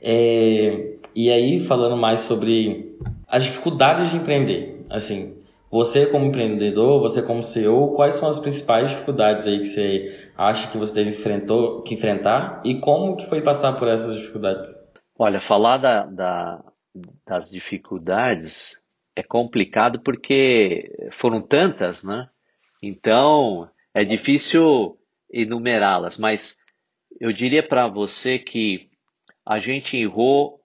É, 0.00 0.96
e 1.14 1.30
aí, 1.30 1.60
falando 1.60 1.96
mais 1.96 2.20
sobre 2.20 2.96
as 3.26 3.44
dificuldades 3.44 4.10
de 4.10 4.18
empreender, 4.18 4.84
assim, 4.90 5.34
você 5.70 6.06
como 6.06 6.26
empreendedor, 6.26 7.00
você 7.00 7.22
como 7.22 7.42
CEO, 7.42 7.92
quais 7.92 8.16
são 8.16 8.28
as 8.28 8.38
principais 8.38 8.90
dificuldades 8.90 9.46
aí 9.46 9.60
que 9.60 9.66
você 9.66 10.30
acha 10.36 10.70
que 10.70 10.78
você 10.78 10.94
teve 10.94 11.10
enfrentou, 11.10 11.82
que 11.82 11.94
enfrentar 11.94 12.60
e 12.64 12.78
como 12.78 13.16
que 13.16 13.26
foi 13.26 13.40
passar 13.40 13.72
por 13.72 13.88
essas 13.88 14.16
dificuldades? 14.16 14.85
Olha, 15.18 15.40
falar 15.40 15.78
da, 15.78 16.04
da, 16.04 16.64
das 17.26 17.50
dificuldades 17.50 18.78
é 19.14 19.22
complicado 19.22 20.00
porque 20.00 20.92
foram 21.12 21.40
tantas, 21.40 22.04
né? 22.04 22.28
Então 22.82 23.70
é 23.94 24.04
difícil 24.04 24.98
enumerá-las, 25.32 26.18
mas 26.18 26.58
eu 27.18 27.32
diria 27.32 27.66
para 27.66 27.88
você 27.88 28.38
que 28.38 28.90
a 29.44 29.58
gente 29.58 29.96
errou 29.96 30.60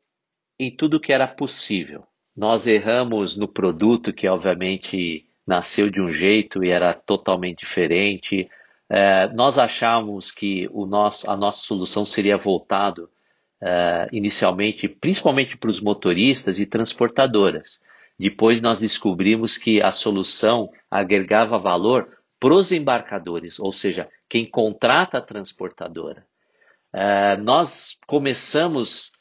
em 0.59 0.75
tudo 0.75 0.99
que 0.99 1.13
era 1.13 1.27
possível. 1.27 2.03
Nós 2.35 2.67
erramos 2.67 3.37
no 3.37 3.47
produto, 3.47 4.11
que 4.11 4.27
obviamente 4.27 5.25
nasceu 5.47 5.89
de 5.89 6.01
um 6.01 6.11
jeito 6.11 6.61
e 6.61 6.69
era 6.69 6.93
totalmente 6.93 7.59
diferente. 7.59 8.49
É, 8.89 9.29
nós 9.29 9.57
achávamos 9.57 10.29
que 10.29 10.67
o 10.73 10.85
nosso, 10.85 11.31
a 11.31 11.37
nossa 11.37 11.63
solução 11.63 12.05
seria 12.05 12.37
voltado 12.37 13.09
uh, 13.61 14.09
inicialmente, 14.11 14.89
principalmente 14.89 15.55
para 15.55 15.69
os 15.69 15.79
motoristas 15.79 16.59
e 16.59 16.65
transportadoras. 16.65 17.79
Depois 18.17 18.61
nós 18.61 18.79
descobrimos 18.79 19.57
que 19.57 19.81
a 19.81 19.91
solução 19.91 20.69
agregava 20.89 21.57
valor 21.57 22.17
para 22.39 22.53
os 22.53 22.71
embarcadores, 22.71 23.59
ou 23.59 23.71
seja, 23.71 24.09
quem 24.27 24.45
contrata 24.45 25.19
a 25.19 25.21
transportadora. 25.21 26.25
Uh, 26.93 27.41
nós 27.41 27.97
começamos 28.07 29.11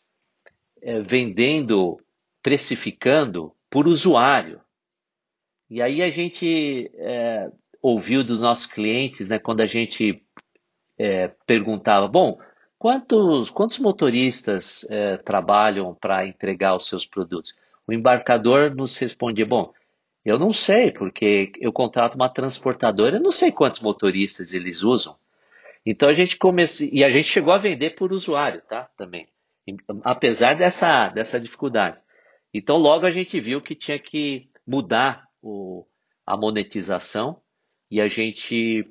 uh, 0.82 1.02
vendendo, 1.06 2.00
precificando 2.42 3.54
por 3.68 3.86
usuário. 3.86 4.60
E 5.68 5.80
aí 5.80 6.02
a 6.02 6.10
gente 6.10 6.90
ouviu 7.80 8.24
dos 8.24 8.40
nossos 8.40 8.66
clientes, 8.66 9.28
né, 9.28 9.38
quando 9.38 9.60
a 9.60 9.66
gente 9.66 10.20
perguntava, 11.46 12.08
bom, 12.08 12.40
Quantos, 12.80 13.50
quantos 13.50 13.78
motoristas 13.78 14.86
é, 14.88 15.18
trabalham 15.18 15.94
para 15.94 16.26
entregar 16.26 16.74
os 16.74 16.88
seus 16.88 17.04
produtos? 17.04 17.54
O 17.86 17.92
embarcador 17.92 18.74
nos 18.74 18.96
respondia: 18.96 19.44
Bom, 19.44 19.74
eu 20.24 20.38
não 20.38 20.48
sei, 20.54 20.90
porque 20.90 21.52
eu 21.60 21.74
contrato 21.74 22.14
uma 22.14 22.30
transportadora, 22.30 23.18
eu 23.18 23.22
não 23.22 23.32
sei 23.32 23.52
quantos 23.52 23.80
motoristas 23.80 24.54
eles 24.54 24.82
usam. 24.82 25.14
Então 25.84 26.08
a 26.08 26.14
gente 26.14 26.38
começou, 26.38 26.88
e 26.90 27.04
a 27.04 27.10
gente 27.10 27.28
chegou 27.28 27.52
a 27.52 27.58
vender 27.58 27.90
por 27.90 28.14
usuário, 28.14 28.62
tá? 28.62 28.88
Também, 28.96 29.28
apesar 30.02 30.56
dessa, 30.56 31.10
dessa 31.10 31.38
dificuldade. 31.38 32.00
Então 32.52 32.78
logo 32.78 33.04
a 33.04 33.10
gente 33.10 33.38
viu 33.42 33.60
que 33.60 33.74
tinha 33.74 33.98
que 33.98 34.48
mudar 34.66 35.28
o, 35.42 35.84
a 36.24 36.34
monetização 36.34 37.42
e 37.90 38.00
a 38.00 38.08
gente 38.08 38.90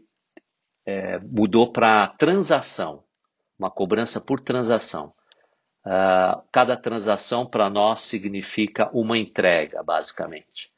é, 0.85 1.17
mudou 1.17 1.71
para 1.71 2.05
transação 2.09 3.03
uma 3.59 3.69
cobrança 3.69 4.19
por 4.21 4.39
transação. 4.39 5.13
Uh, 5.85 6.41
cada 6.51 6.75
transação 6.75 7.45
para 7.45 7.69
nós 7.69 7.99
significa 8.01 8.89
uma 8.93 9.17
entrega, 9.17 9.83
basicamente. 9.83 10.71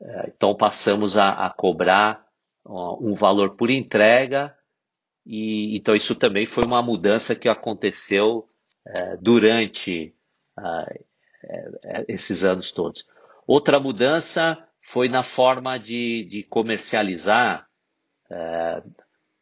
Uh, 0.00 0.28
então 0.28 0.54
passamos 0.54 1.16
a, 1.16 1.30
a 1.30 1.50
cobrar 1.50 2.26
uh, 2.64 3.06
um 3.06 3.14
valor 3.14 3.56
por 3.56 3.70
entrega 3.70 4.54
e 5.26 5.76
então 5.76 5.94
isso 5.94 6.14
também 6.14 6.44
foi 6.44 6.64
uma 6.64 6.82
mudança 6.82 7.34
que 7.34 7.48
aconteceu 7.48 8.48
eh, 8.86 9.16
durante 9.16 10.14
eh, 10.58 11.04
eh, 11.44 12.04
esses 12.08 12.44
anos 12.44 12.70
todos. 12.70 13.08
Outra 13.46 13.80
mudança 13.80 14.58
foi 14.82 15.08
na 15.08 15.22
forma 15.22 15.78
de, 15.78 16.26
de 16.30 16.42
comercializar. 16.44 17.66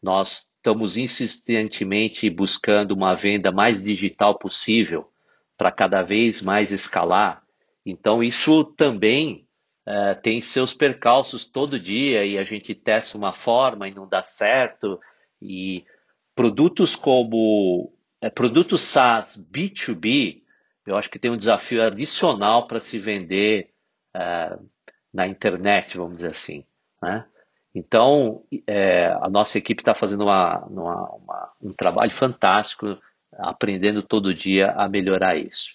nós 0.03 0.52
estamos 0.63 0.97
insistentemente 0.97 2.31
buscando 2.31 2.93
uma 2.93 3.15
venda 3.15 3.51
mais 3.51 3.83
digital 3.83 4.39
possível 4.39 5.11
para 5.59 5.73
cada 5.73 6.03
vez 6.03 6.41
mais 6.41 6.71
escalar. 6.71 7.43
Então, 7.85 8.23
isso 8.23 8.65
também 8.77 9.49
uh, 9.89 10.21
tem 10.23 10.41
seus 10.41 10.73
percalços 10.73 11.45
todo 11.45 11.81
dia 11.81 12.25
e 12.25 12.39
a 12.39 12.45
gente 12.45 12.77
testa 12.77 13.19
uma 13.19 13.33
forma 13.33 13.89
e 13.89 13.95
não 13.95 14.09
dá 14.09 14.23
certo. 14.23 15.01
E 15.41 15.85
produtos 16.33 16.95
como 16.95 17.93
é, 18.21 18.31
produtos 18.31 18.83
SaaS 18.83 19.45
B2B, 19.53 20.43
eu 20.87 20.97
acho 20.97 21.11
que 21.11 21.19
tem 21.19 21.33
um 21.33 21.37
desafio 21.37 21.83
adicional 21.83 22.69
para 22.69 22.81
se 22.81 23.01
vender 23.01 23.71
uh, 24.17 24.65
na 25.13 25.27
internet, 25.27 25.97
vamos 25.97 26.17
dizer 26.17 26.31
assim. 26.31 26.65
Né? 27.03 27.27
Então, 27.75 28.45
é, 28.67 29.07
a 29.21 29.29
nossa 29.31 29.57
equipe 29.57 29.81
está 29.81 29.95
fazendo 29.95 30.25
uma, 30.25 30.59
uma, 30.67 31.11
uma, 31.11 31.53
um 31.63 31.73
trabalho 31.73 32.11
fantástico, 32.11 32.99
aprendendo 33.33 34.03
todo 34.03 34.35
dia 34.35 34.73
a 34.73 34.89
melhorar 34.89 35.37
isso. 35.37 35.75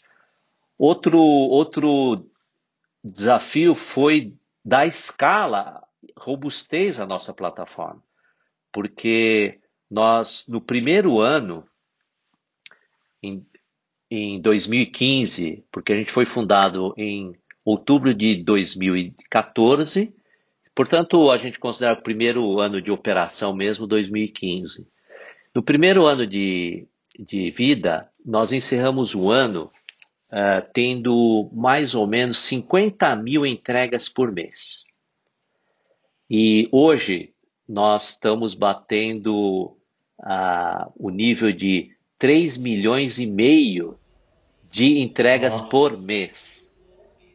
Outro, 0.77 1.19
outro 1.19 2.29
desafio 3.03 3.73
foi 3.73 4.33
dar 4.63 4.85
escala, 4.85 5.83
robustez 6.15 6.99
à 6.99 7.05
nossa 7.05 7.33
plataforma, 7.33 8.03
porque 8.71 9.59
nós, 9.89 10.45
no 10.47 10.61
primeiro 10.61 11.19
ano, 11.19 11.67
em, 13.23 13.43
em 14.11 14.39
2015, 14.39 15.65
porque 15.71 15.93
a 15.93 15.95
gente 15.95 16.11
foi 16.11 16.25
fundado 16.25 16.93
em 16.95 17.33
outubro 17.65 18.13
de 18.13 18.43
2014, 18.43 20.13
portanto, 20.77 21.31
a 21.31 21.37
gente 21.39 21.57
considera 21.57 21.95
o 21.95 22.03
primeiro 22.03 22.59
ano 22.59 22.79
de 22.79 22.91
operação 22.91 23.51
mesmo 23.51 23.87
2015. 23.87 24.87
No 25.55 25.63
primeiro 25.63 26.05
ano 26.05 26.27
de, 26.27 26.87
de 27.17 27.49
vida, 27.49 28.07
nós 28.23 28.51
encerramos 28.51 29.15
o 29.15 29.31
ano 29.31 29.71
uh, 30.31 30.69
tendo 30.71 31.49
mais 31.51 31.95
ou 31.95 32.05
menos 32.05 32.37
50 32.37 33.15
mil 33.15 33.43
entregas 33.43 34.07
por 34.07 34.31
mês. 34.31 34.83
E 36.29 36.69
hoje 36.71 37.33
nós 37.67 38.09
estamos 38.09 38.53
batendo 38.53 39.75
uh, 40.19 40.93
o 40.95 41.09
nível 41.09 41.51
de 41.51 41.89
3 42.19 42.55
milhões 42.59 43.17
e 43.17 43.25
meio 43.25 43.97
de 44.71 44.99
entregas 44.99 45.57
Nossa. 45.57 45.71
por 45.71 46.03
mês. 46.03 46.66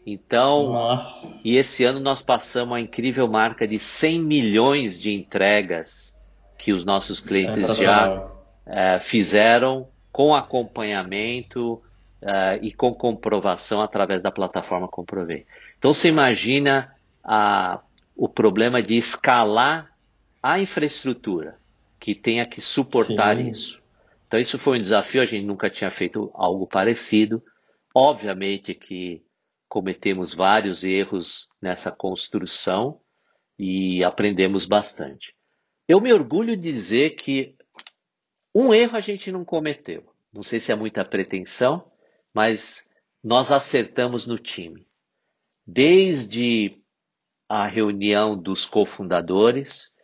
Então, 0.05 0.73
Nossa. 0.73 1.41
e 1.45 1.57
esse 1.57 1.85
ano 1.85 2.01
nós 2.01 2.23
passamos 2.23 2.77
a 2.77 2.81
incrível 2.81 3.29
marca 3.29 3.67
de 3.67 3.79
100 3.79 4.21
milhões 4.21 5.01
de 5.01 5.13
entregas 5.13 6.15
que 6.59 6.73
os 6.73 6.85
nossos 6.85 7.21
clientes 7.21 7.77
já 7.77 8.25
uh, 8.25 9.01
fizeram 9.01 9.89
com 10.11 10.35
acompanhamento 10.35 11.75
uh, 12.23 12.59
e 12.61 12.73
com 12.73 12.93
comprovação 12.93 13.81
através 13.81 14.21
da 14.21 14.31
plataforma 14.31 14.89
Comprovei. 14.89 15.47
Então 15.79 15.93
você 15.93 16.09
imagina 16.09 16.95
a, 17.25 17.81
o 18.17 18.29
problema 18.29 18.83
de 18.83 18.97
escalar 18.97 19.91
a 20.43 20.59
infraestrutura 20.59 21.57
que 22.01 22.15
tenha 22.15 22.45
que 22.45 22.61
suportar 22.61 23.37
Sim. 23.37 23.51
isso. 23.51 23.81
Então 24.27 24.41
isso 24.41 24.59
foi 24.59 24.79
um 24.79 24.83
desafio, 24.83 25.23
a 25.23 25.25
gente 25.25 25.47
nunca 25.47 25.71
tinha 25.71 25.91
feito 25.91 26.31
algo 26.35 26.67
parecido. 26.67 27.43
Obviamente 27.95 28.75
que 28.75 29.23
cometemos 29.73 30.35
vários 30.35 30.85
erros 30.85 31.49
nessa 31.59 31.91
construção 31.91 33.01
e 33.59 34.05
aprendemos 34.05 34.67
bastante. 34.67 35.35
Eu 35.89 35.99
me 35.99 36.13
orgulho 36.13 36.55
de 36.55 36.71
dizer 36.71 37.17
que 37.17 37.57
um 38.55 38.75
erro 38.75 38.99
a 38.99 39.01
gente 39.01 39.33
não 39.33 39.47
cometeu. 39.47 40.05
Não 40.31 40.43
sei 40.43 40.61
se 40.61 40.73
é 40.73 40.75
muita 40.75 41.07
pretensão, 41.07 41.91
mas 42.35 42.87
nós 43.25 43.51
acertamos 43.51 44.27
no 44.27 44.39
time. 44.39 44.87
Desde 45.67 46.79
a 47.49 47.67
reunião 47.67 48.37
dos 48.37 48.67
cofundadores, 48.67 49.95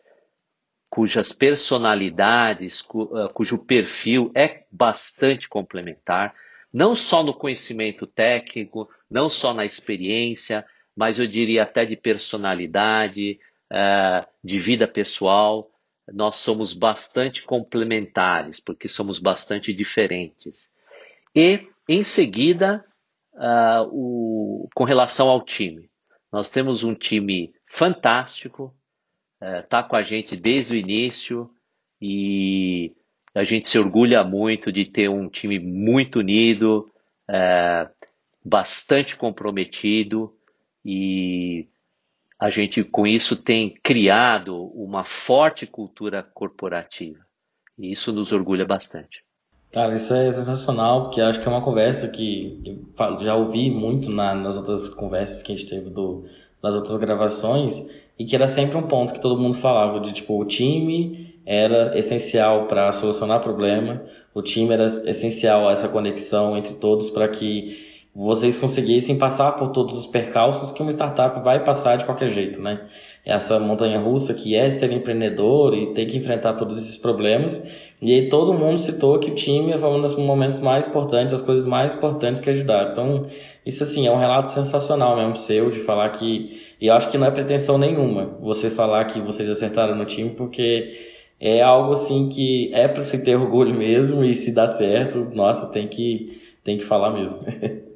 cujas 0.89 1.31
personalidades, 1.31 2.89
ah, 3.15 3.29
cujo 3.35 3.59
perfil 3.59 4.33
é 4.35 4.65
bastante 4.73 5.47
complementar, 5.47 6.35
não 6.73 6.95
só 6.95 7.23
no 7.23 7.35
conhecimento 7.35 8.07
técnico, 8.07 8.89
não 9.11 9.29
só 9.29 9.55
na 9.55 9.65
experiência, 9.65 10.67
mas 10.95 11.19
eu 11.19 11.27
diria 11.27 11.63
até 11.63 11.87
de 11.87 11.97
personalidade, 11.97 13.39
ah, 13.71 14.27
de 14.43 14.59
vida 14.59 14.87
pessoal 14.87 15.71
nós 16.13 16.37
somos 16.37 16.73
bastante 16.73 17.43
complementares, 17.43 18.61
porque 18.61 18.89
somos 18.89 19.19
bastante 19.19 19.73
diferentes. 19.73 20.73
E, 21.35 21.69
em 21.89 22.03
seguida, 22.03 22.85
o, 23.91 24.69
com 24.75 24.85
relação 24.85 25.29
ao 25.29 25.45
time, 25.45 25.91
nós 26.33 26.51
temos 26.51 26.83
um 26.83 26.95
time 26.95 27.53
fantástico, 27.67 28.75
está 29.41 29.81
uh, 29.81 29.89
com 29.89 29.97
a 29.97 30.03
gente 30.03 30.37
desde 30.37 30.75
o 30.75 30.77
início 30.77 31.51
e 32.01 32.95
a 33.39 33.45
gente 33.45 33.69
se 33.69 33.79
orgulha 33.79 34.25
muito 34.25 34.73
de 34.73 34.85
ter 34.85 35.09
um 35.09 35.29
time 35.29 35.59
muito 35.59 36.19
unido, 36.19 36.91
uh, 37.31 37.89
bastante 38.45 39.17
comprometido 39.17 40.35
e 40.85 41.67
a 42.39 42.51
gente 42.51 42.83
com 42.83 43.07
isso 43.07 43.37
tem 43.37 43.75
criado 43.83 44.57
uma 44.75 45.05
forte 45.05 45.67
cultura 45.67 46.23
corporativa. 46.23 47.21
E 47.79 47.93
isso 47.93 48.13
nos 48.13 48.33
orgulha 48.33 48.65
bastante. 48.65 49.23
Cara, 49.71 49.95
isso 49.95 50.15
é 50.15 50.31
sensacional, 50.33 51.05
porque 51.05 51.21
acho 51.21 51.41
que 51.41 51.47
é 51.47 51.51
uma 51.51 51.61
conversa 51.61 52.09
que 52.09 52.81
já 53.21 53.37
ouvi 53.37 53.71
muito 53.71 54.11
na, 54.11 54.35
nas 54.35 54.57
outras 54.57 54.89
conversas 54.89 55.43
que 55.43 55.53
a 55.53 55.57
gente 55.57 55.69
teve 55.69 55.91
do, 55.91 56.25
nas 56.63 56.75
outras 56.75 56.97
gravações, 56.97 57.85
e 58.19 58.25
que 58.25 58.35
era 58.35 58.49
sempre 58.49 58.77
um 58.77 58.89
ponto 58.89 59.13
que 59.13 59.21
todo 59.21 59.41
mundo 59.41 59.59
falava 59.59 60.01
de 60.01 60.13
tipo, 60.13 60.41
o 60.41 60.45
time 60.45 61.28
era 61.51 61.99
essencial 61.99 62.67
para 62.67 62.93
solucionar 62.93 63.41
problema, 63.41 64.03
o 64.35 64.43
time 64.43 64.75
era 64.75 64.85
essencial 64.85 65.71
essa 65.71 65.89
conexão 65.89 66.55
entre 66.59 66.75
todos 66.75 67.09
para 67.09 67.27
que 67.27 67.89
vocês 68.15 68.59
conseguissem 68.59 69.17
passar 69.17 69.53
por 69.53 69.69
todos 69.69 69.97
os 69.97 70.07
percalços 70.07 70.71
que 70.71 70.83
uma 70.83 70.91
startup 70.91 71.43
vai 71.43 71.65
passar 71.65 71.97
de 71.97 72.05
qualquer 72.05 72.29
jeito, 72.31 72.61
né? 72.61 72.83
Essa 73.25 73.59
montanha 73.59 73.99
russa 73.99 74.35
que 74.35 74.55
é 74.55 74.71
ser 74.71 74.93
empreendedor 74.93 75.75
e 75.75 75.95
ter 75.95 76.05
que 76.05 76.19
enfrentar 76.19 76.53
todos 76.55 76.77
esses 76.77 76.99
problemas. 76.99 77.65
E 78.03 78.13
aí 78.13 78.29
todo 78.29 78.53
mundo 78.53 78.77
citou 78.77 79.19
que 79.19 79.31
o 79.31 79.35
time 79.35 79.77
foi 79.79 79.89
um 79.89 80.03
dos 80.03 80.17
momentos 80.17 80.59
mais 80.59 80.87
importantes, 80.87 81.33
as 81.33 81.41
coisas 81.41 81.65
mais 81.65 81.95
importantes 81.95 82.43
que 82.43 82.51
ajudaram. 82.51 82.93
Então, 82.93 83.23
isso 83.65 83.83
assim, 83.83 84.07
é 84.07 84.11
um 84.11 84.19
relato 84.19 84.51
sensacional 84.51 85.17
mesmo 85.17 85.37
seu, 85.37 85.71
de 85.71 85.81
falar 85.81 86.11
que. 86.11 86.61
E 86.79 86.89
eu 86.89 86.95
acho 86.95 87.11
que 87.11 87.17
não 87.17 87.27
é 87.27 87.31
pretensão 87.31 87.79
nenhuma 87.79 88.37
você 88.41 88.69
falar 88.69 89.07
que 89.07 89.21
vocês 89.21 89.49
acertaram 89.49 89.95
no 89.95 90.05
time, 90.05 90.31
porque 90.31 91.17
é 91.41 91.63
algo 91.63 91.93
assim 91.93 92.29
que 92.29 92.71
é 92.75 92.89
para 92.89 93.03
se 93.03 93.19
ter 93.19 93.37
orgulho 93.37 93.75
mesmo, 93.75 94.25
e 94.25 94.35
se 94.35 94.53
dá 94.53 94.67
certo, 94.67 95.29
nossa, 95.33 95.67
tem 95.69 95.87
que, 95.89 96.41
tem 96.65 96.79
que 96.79 96.85
falar 96.85 97.13
mesmo. 97.13 97.41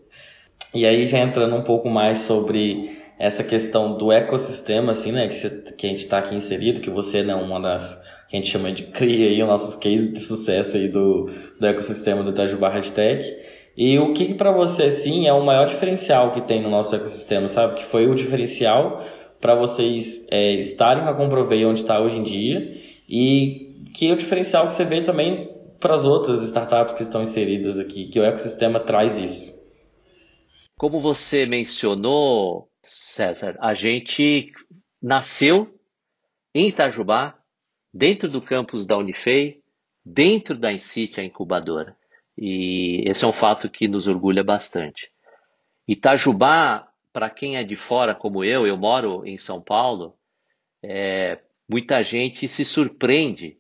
E 0.75 0.87
aí 0.87 1.05
já 1.05 1.19
entrando 1.19 1.55
um 1.55 1.63
pouco 1.63 1.91
mais 1.91 2.21
sobre 2.21 2.99
essa 3.19 3.45
questão 3.45 3.99
do 3.99 4.11
ecossistema, 4.11 4.93
assim, 4.93 5.13
né, 5.13 5.29
que, 5.29 5.51
que 5.73 5.87
a 5.87 5.91
gente 5.91 5.99
está 5.99 6.17
aqui 6.17 6.35
inserido, 6.35 6.81
que 6.81 6.89
você 6.89 7.19
é 7.19 7.23
né, 7.23 7.35
uma 7.35 7.61
das 7.61 8.03
que 8.27 8.37
a 8.37 8.41
gente 8.41 8.51
chama 8.51 8.73
de 8.73 8.85
cria 8.85 9.29
aí, 9.29 9.43
os 9.43 9.49
nossos 9.49 9.77
cases 9.77 10.11
de 10.11 10.19
sucesso 10.19 10.79
aí 10.79 10.89
do, 10.89 11.31
do 11.61 11.67
ecossistema 11.67 12.23
do 12.23 12.31
Itajubá 12.31 12.71
Hashtag. 12.71 13.37
E 13.77 13.99
o 13.99 14.15
que, 14.15 14.29
que 14.29 14.35
para 14.35 14.51
você, 14.51 14.85
assim, 14.85 15.29
é 15.29 15.33
o 15.35 15.45
maior 15.45 15.67
diferencial 15.67 16.33
que 16.33 16.41
tem 16.41 16.63
no 16.63 16.71
nosso 16.71 16.97
ecossistema, 16.97 17.47
sabe? 17.49 17.75
Que 17.75 17.85
foi 17.85 18.07
o 18.09 18.15
diferencial 18.15 19.05
para 19.39 19.55
vocês 19.55 20.27
é, 20.31 20.55
estarem 20.55 21.05
com 21.05 21.11
a 21.11 21.15
Comprovei 21.15 21.67
onde 21.67 21.81
está 21.81 22.01
hoje 22.01 22.19
em 22.19 22.23
dia 22.23 22.82
e 23.15 23.91
que 23.95 24.09
é 24.09 24.13
o 24.15 24.17
diferencial 24.17 24.67
que 24.67 24.73
você 24.73 24.87
vê 24.87 25.03
também 25.03 25.55
para 25.79 25.93
as 25.93 26.07
outras 26.07 26.43
startups 26.45 26.95
que 26.95 27.03
estão 27.03 27.21
inseridas 27.21 27.79
aqui, 27.79 28.09
que 28.09 28.19
o 28.19 28.25
ecossistema 28.25 28.81
traz 28.81 29.19
isso. 29.19 29.53
Como 30.79 30.99
você 30.99 31.45
mencionou, 31.45 32.71
César, 32.83 33.59
a 33.61 33.75
gente 33.75 34.51
nasceu 35.01 35.79
em 36.55 36.69
Itajubá, 36.69 37.39
dentro 37.93 38.31
do 38.31 38.41
campus 38.41 38.87
da 38.87 38.97
Unifei, 38.97 39.61
dentro 40.03 40.57
da 40.57 40.73
Incite, 40.73 41.21
a 41.21 41.25
incubadora. 41.25 41.95
E 42.37 43.03
esse 43.07 43.27
é 43.27 43.29
um 43.29 43.33
fato 43.33 43.69
que 43.69 43.87
nos 43.87 44.07
orgulha 44.07 44.43
bastante. 44.43 45.13
Itajubá, 45.87 46.89
para 47.13 47.29
quem 47.29 47.59
é 47.59 47.63
de 47.63 47.77
fora 47.77 48.15
como 48.15 48.43
eu, 48.43 48.67
eu 48.67 48.79
moro 48.79 49.27
em 49.27 49.37
São 49.37 49.61
Paulo, 49.61 50.17
é, 50.83 51.39
muita 51.69 52.03
gente 52.03 52.47
se 52.49 52.65
surpreende 52.65 53.59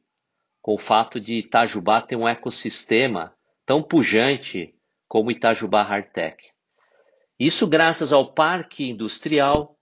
com 0.60 0.74
o 0.74 0.78
fato 0.78 1.20
de 1.20 1.34
Itajubá 1.34 2.00
ter 2.00 2.16
um 2.16 2.28
ecossistema 2.28 3.34
tão 3.66 3.82
pujante 3.82 4.74
como 5.08 5.30
Itajubá 5.30 5.82
Hardtech. 5.82 6.52
Isso 7.38 7.68
graças 7.68 8.12
ao 8.12 8.32
Parque 8.32 8.88
Industrial, 8.88 9.76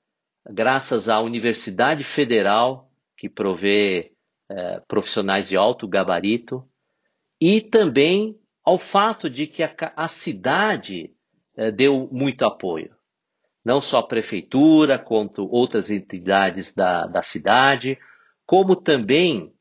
graças 0.49 1.09
à 1.09 1.21
Universidade 1.21 2.03
Federal, 2.05 2.91
que 3.17 3.29
provê 3.29 4.13
é, 4.49 4.81
profissionais 4.89 5.49
de 5.49 5.57
alto 5.57 5.87
gabarito, 5.87 6.67
e 7.41 7.61
também 7.61 8.39
ao 8.65 8.79
fato 8.79 9.29
de 9.29 9.47
que 9.47 9.63
a, 9.63 9.73
a 9.95 10.09
cidade 10.09 11.15
é, 11.57 11.71
deu 11.71 12.09
muito 12.11 12.45
apoio. 12.45 12.95
Não 13.65 13.81
só 13.81 13.99
a 13.99 14.07
prefeitura, 14.07 14.99
quanto 14.99 15.47
outras 15.51 15.91
entidades 15.91 16.73
da, 16.73 17.07
da 17.07 17.23
cidade, 17.23 17.99
como 18.51 18.75
também 18.75 19.53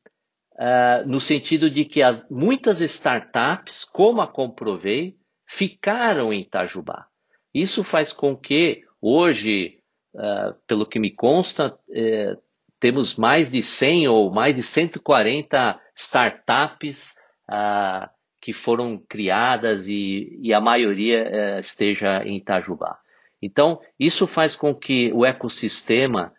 é, 0.58 1.04
no 1.04 1.20
sentido 1.20 1.70
de 1.70 1.84
que 1.84 2.02
as, 2.02 2.28
muitas 2.28 2.80
startups, 2.80 3.84
como 3.84 4.20
a 4.20 4.26
Comprovei, 4.26 5.16
ficaram 5.46 6.32
em 6.32 6.40
Itajubá. 6.40 7.06
Isso 7.54 7.84
faz 7.84 8.12
com 8.12 8.36
que 8.36 8.82
hoje, 9.00 9.78
uh, 10.12 10.58
pelo 10.66 10.84
que 10.84 10.98
me 10.98 11.12
consta, 11.12 11.68
uh, 11.72 12.42
temos 12.80 13.14
mais 13.14 13.52
de 13.52 13.62
100 13.62 14.08
ou 14.08 14.32
mais 14.32 14.56
de 14.56 14.62
140 14.64 15.80
startups 15.94 17.14
uh, 17.48 18.10
que 18.40 18.52
foram 18.52 18.98
criadas 19.08 19.86
e, 19.86 20.36
e 20.42 20.52
a 20.52 20.60
maioria 20.60 21.20
eh, 21.20 21.60
esteja 21.60 22.24
em 22.24 22.38
Itajubá. 22.38 22.98
Então, 23.40 23.80
isso 24.00 24.26
faz 24.26 24.56
com 24.56 24.74
que 24.74 25.12
o 25.12 25.24
ecossistema 25.24 26.32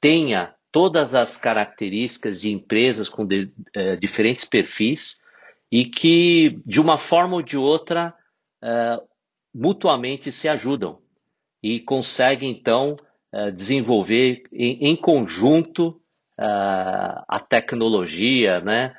tenha 0.00 0.52
todas 0.72 1.14
as 1.14 1.36
características 1.36 2.40
de 2.40 2.50
empresas 2.50 3.08
com 3.08 3.24
de, 3.26 3.52
uh, 3.76 3.96
diferentes 4.00 4.44
perfis 4.44 5.20
e 5.70 5.84
que, 5.84 6.60
de 6.66 6.80
uma 6.80 6.98
forma 6.98 7.34
ou 7.36 7.42
de 7.42 7.56
outra, 7.56 8.14
uh, 8.62 9.06
mutuamente 9.54 10.32
se 10.32 10.48
ajudam 10.48 10.98
e 11.62 11.78
conseguem, 11.78 12.50
então, 12.50 12.96
desenvolver 13.54 14.42
em, 14.52 14.90
em 14.90 14.96
conjunto 14.96 15.98
a 16.36 17.40
tecnologia, 17.48 18.60
né? 18.60 18.94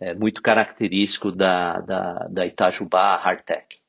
é 0.00 0.14
muito 0.14 0.40
característico 0.40 1.32
da, 1.32 1.80
da, 1.80 2.28
da 2.30 2.46
Itajubá 2.46 3.16
Hardtech. 3.16 3.80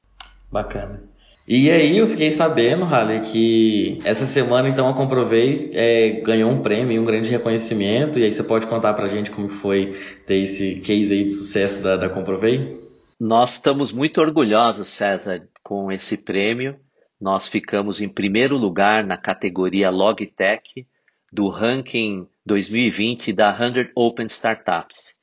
Bacana. 0.52 1.09
E 1.52 1.72
aí 1.72 1.98
eu 1.98 2.06
fiquei 2.06 2.30
sabendo, 2.30 2.86
Halle, 2.86 3.22
que 3.22 4.00
essa 4.04 4.24
semana 4.28 4.70
então 4.70 4.88
a 4.88 4.94
Comprovei 4.94 5.72
é, 5.74 6.22
ganhou 6.22 6.52
um 6.52 6.62
prêmio, 6.62 7.02
um 7.02 7.04
grande 7.04 7.32
reconhecimento, 7.32 8.20
e 8.20 8.24
aí 8.24 8.32
você 8.32 8.44
pode 8.44 8.68
contar 8.68 8.94
pra 8.94 9.08
gente 9.08 9.32
como 9.32 9.50
foi 9.50 9.96
ter 10.28 10.36
esse 10.36 10.76
case 10.82 11.12
aí 11.12 11.24
de 11.24 11.32
sucesso 11.32 11.82
da, 11.82 11.98
da 11.98 12.08
Comprovei? 12.08 12.80
Nós 13.20 13.54
estamos 13.54 13.92
muito 13.92 14.22
orgulhosos, 14.22 14.90
César, 14.90 15.42
com 15.64 15.92
esse 15.92 16.24
prêmio. 16.24 16.76
Nós 17.20 17.48
ficamos 17.48 18.00
em 18.00 18.08
primeiro 18.08 18.56
lugar 18.56 19.04
na 19.04 19.18
categoria 19.18 19.90
Logtech 19.90 20.86
do 21.34 21.50
ranking 21.50 22.28
2020 22.46 23.34
da 23.34 23.58
100 23.58 23.90
Open 23.96 24.28
Startups. 24.28 25.16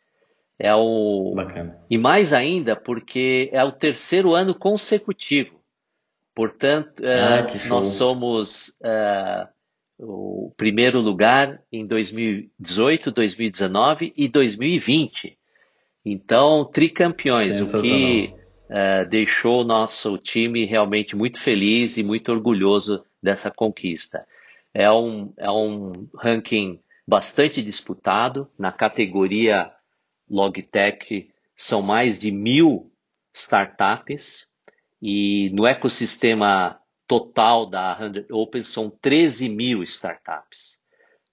É 0.59 0.75
o 0.75 1.35
Bacana. 1.37 1.79
e 1.89 1.97
mais 1.97 2.33
ainda 2.33 2.75
porque 2.75 3.49
é 3.53 3.63
o 3.63 3.71
terceiro 3.71 4.35
ano 4.35 4.57
consecutivo. 4.57 5.56
Portanto, 6.37 7.03
ah, 7.03 7.47
uh, 7.47 7.69
nós 7.71 7.87
somos 7.87 8.69
uh, 8.83 9.49
o 9.99 10.53
primeiro 10.55 11.01
lugar 11.01 11.63
em 11.73 11.87
2018, 11.87 13.11
2019 13.11 14.13
e 14.15 14.29
2020. 14.29 15.39
Então, 16.05 16.69
tricampeões, 16.71 17.59
o 17.59 17.81
que 17.81 18.35
uh, 18.69 19.09
deixou 19.09 19.63
o 19.63 19.65
nosso 19.65 20.19
time 20.19 20.67
realmente 20.67 21.17
muito 21.17 21.41
feliz 21.41 21.97
e 21.97 22.03
muito 22.03 22.31
orgulhoso 22.31 23.03
dessa 23.23 23.51
conquista. 23.51 24.27
É 24.75 24.93
um, 24.93 25.33
é 25.39 25.51
um 25.51 26.07
ranking 26.15 26.79
bastante 27.09 27.63
disputado 27.63 28.47
na 28.59 28.71
categoria 28.71 29.73
Logitech 30.29 31.31
são 31.57 31.81
mais 31.81 32.19
de 32.19 32.31
mil 32.31 32.93
startups 33.33 34.47
e 35.09 35.51
no 35.51 35.65
ecossistema 35.65 36.81
total 37.07 37.65
da 37.65 37.97
100 37.97 38.27
Open 38.33 38.65
são 38.65 38.91
13 38.91 39.49
mil 39.49 39.85
startups. 39.85 40.81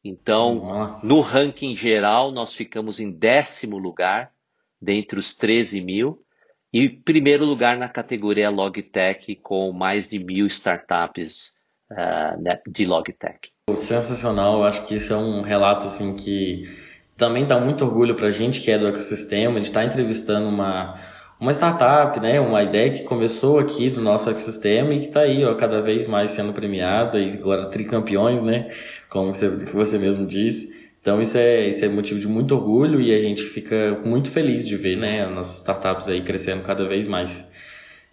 Então, 0.06 0.56
Nossa. 0.56 1.08
no 1.08 1.22
ranking 1.22 1.76
geral, 1.76 2.32
nós 2.32 2.54
ficamos 2.54 3.00
em 3.00 3.10
décimo 3.10 3.80
lugar 3.80 4.32
dentre 4.80 5.18
os 5.18 5.34
13 5.34 5.82
mil 5.82 6.24
e 6.72 6.88
primeiro 6.88 7.46
lugar 7.46 7.76
na 7.76 7.90
categoria 7.90 8.52
Logitech 8.52 9.36
com 9.38 9.72
mais 9.72 10.08
de 10.08 10.20
mil 10.20 10.46
startups 10.46 11.54
uh, 11.92 12.72
de 12.72 12.86
Logitech. 12.86 13.50
Sensacional, 13.76 14.58
eu 14.58 14.64
acho 14.66 14.86
que 14.86 14.94
isso 14.94 15.14
é 15.14 15.18
um 15.18 15.42
relato 15.42 15.88
assim 15.88 16.16
que 16.16 16.70
também 17.18 17.48
dá 17.48 17.60
muito 17.60 17.84
orgulho 17.84 18.16
para 18.16 18.28
a 18.28 18.32
gente 18.32 18.62
que 18.62 18.70
é 18.70 18.78
do 18.78 18.88
ecossistema, 18.88 19.60
de 19.60 19.68
estar 19.68 19.82
tá 19.82 19.86
entrevistando 19.88 20.48
uma, 20.48 21.00
uma 21.44 21.52
startup, 21.52 22.18
né, 22.22 22.40
uma 22.40 22.64
ideia 22.64 22.90
que 22.90 23.04
começou 23.04 23.60
aqui 23.60 23.90
do 23.90 24.00
nosso 24.00 24.30
ecossistema 24.30 24.94
e 24.94 25.00
que 25.00 25.08
está 25.08 25.20
aí, 25.20 25.44
ó, 25.44 25.54
cada 25.56 25.82
vez 25.82 26.08
mais 26.08 26.32
sendo 26.32 26.54
premiada 26.54 27.20
e 27.20 27.34
agora 27.34 27.66
tricampeões, 27.66 28.42
né, 28.42 28.70
como 29.10 29.34
você, 29.34 29.50
você 29.50 29.98
mesmo 29.98 30.26
disse. 30.26 30.74
Então 31.02 31.20
isso 31.20 31.38
é, 31.38 31.68
isso 31.68 31.84
é 31.84 31.90
motivo 31.90 32.18
de 32.18 32.30
muito 32.30 32.56
orgulho 32.56 33.02
e 33.02 33.14
a 33.14 33.22
gente 33.22 33.44
fica 33.44 34.02
muito 34.06 34.32
feliz 34.32 34.66
de 34.66 34.78
ver, 34.78 34.96
né, 34.96 35.26
as 35.26 35.32
nossas 35.32 35.58
startups 35.58 36.08
aí 36.08 36.22
crescendo 36.22 36.64
cada 36.64 36.88
vez 36.88 37.08
mais. 37.08 37.46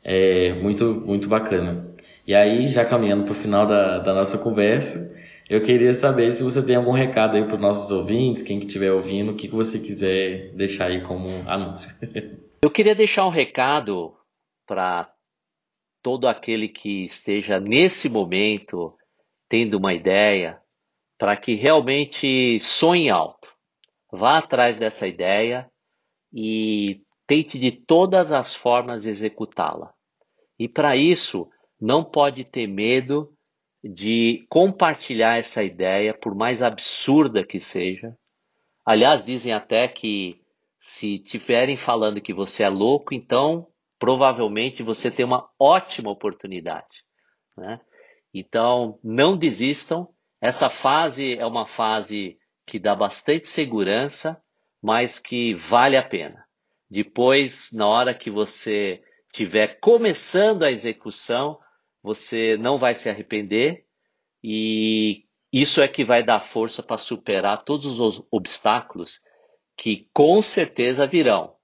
É 0.02 0.54
muito, 0.54 0.86
muito 1.06 1.28
bacana. 1.28 1.86
E 2.26 2.34
aí, 2.34 2.66
já 2.66 2.84
caminhando 2.84 3.24
para 3.24 3.32
o 3.32 3.34
final 3.34 3.64
da, 3.64 3.98
da 3.98 4.12
nossa 4.12 4.38
conversa, 4.38 5.14
eu 5.48 5.60
queria 5.60 5.94
saber 5.94 6.32
se 6.32 6.42
você 6.42 6.62
tem 6.62 6.74
algum 6.74 6.92
recado 6.92 7.36
aí 7.36 7.44
para 7.44 7.54
os 7.54 7.60
nossos 7.60 7.92
ouvintes, 7.92 8.42
quem 8.42 8.58
que 8.58 8.66
estiver 8.66 8.90
ouvindo, 8.92 9.32
o 9.32 9.34
que, 9.36 9.46
que 9.46 9.54
você 9.54 9.78
quiser 9.78 10.50
deixar 10.54 10.86
aí 10.86 11.00
como 11.02 11.28
anúncio. 11.46 11.94
Eu 12.62 12.70
queria 12.70 12.94
deixar 12.94 13.26
um 13.26 13.30
recado 13.30 14.14
para 14.66 15.10
todo 16.02 16.28
aquele 16.28 16.68
que 16.68 17.06
esteja 17.06 17.58
nesse 17.58 18.10
momento 18.10 18.94
tendo 19.48 19.78
uma 19.78 19.94
ideia, 19.94 20.60
para 21.18 21.36
que 21.38 21.54
realmente 21.54 22.60
sonhe 22.60 23.08
alto. 23.08 23.48
Vá 24.12 24.38
atrás 24.38 24.76
dessa 24.76 25.08
ideia 25.08 25.70
e 26.32 27.00
tente 27.26 27.58
de 27.58 27.72
todas 27.72 28.30
as 28.30 28.54
formas 28.54 29.06
executá-la. 29.06 29.94
E 30.58 30.68
para 30.68 30.94
isso, 30.94 31.50
não 31.80 32.04
pode 32.04 32.44
ter 32.44 32.66
medo 32.66 33.32
de 33.82 34.44
compartilhar 34.50 35.38
essa 35.38 35.64
ideia, 35.64 36.12
por 36.12 36.34
mais 36.34 36.62
absurda 36.62 37.42
que 37.42 37.58
seja. 37.58 38.14
Aliás, 38.84 39.24
dizem 39.24 39.54
até 39.54 39.88
que 39.88 40.39
se 40.80 41.18
tiverem 41.18 41.76
falando 41.76 42.20
que 42.20 42.32
você 42.32 42.62
é 42.62 42.68
louco, 42.68 43.12
então 43.14 43.68
provavelmente 43.98 44.82
você 44.82 45.10
tem 45.10 45.26
uma 45.26 45.48
ótima 45.58 46.10
oportunidade. 46.10 47.04
Né? 47.56 47.78
Então, 48.32 48.98
não 49.04 49.36
desistam. 49.36 50.08
Essa 50.40 50.70
fase 50.70 51.34
é 51.34 51.44
uma 51.44 51.66
fase 51.66 52.38
que 52.66 52.78
dá 52.78 52.94
bastante 52.94 53.46
segurança, 53.46 54.42
mas 54.82 55.18
que 55.18 55.52
vale 55.54 55.98
a 55.98 56.02
pena. 56.02 56.46
Depois, 56.88 57.70
na 57.72 57.86
hora 57.86 58.14
que 58.14 58.30
você 58.30 59.02
estiver 59.30 59.78
começando 59.80 60.62
a 60.62 60.70
execução, 60.70 61.58
você 62.02 62.56
não 62.56 62.78
vai 62.78 62.94
se 62.94 63.10
arrepender 63.10 63.84
e 64.42 65.24
isso 65.52 65.82
é 65.82 65.88
que 65.88 66.04
vai 66.04 66.22
dar 66.22 66.40
força 66.40 66.82
para 66.82 66.96
superar 66.96 67.64
todos 67.64 68.00
os 68.00 68.24
obstáculos 68.30 69.20
que 69.80 70.06
com 70.12 70.42
certeza 70.42 71.06
virão. 71.06 71.54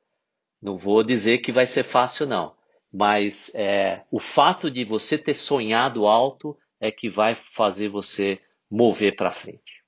Não 0.61 0.79
vou 0.79 1.05
dizer 1.05 1.39
que 1.39 1.53
vai 1.53 1.67
ser 1.67 1.83
fácil, 1.83 2.27
não, 2.27 2.55
mas 2.91 3.53
é, 3.55 4.05
o 4.11 4.19
fato 4.19 4.71
de 4.71 4.87
você 4.87 5.19
ter 5.19 5.35
sonhado 5.35 6.07
alto 6.07 6.57
é 6.81 6.91
que 6.91 7.11
vai 7.11 7.37
fazer 7.53 7.91
você 7.91 8.41
mover 8.71 9.17
para 9.17 9.31
frente. 9.31 9.85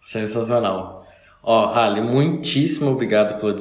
Sensacional. 0.00 1.06
Ó, 1.42 1.66
oh, 1.66 1.66
Halley, 1.74 2.02
muitíssimo 2.02 2.90
obrigado 2.90 3.38
pela 3.38 3.54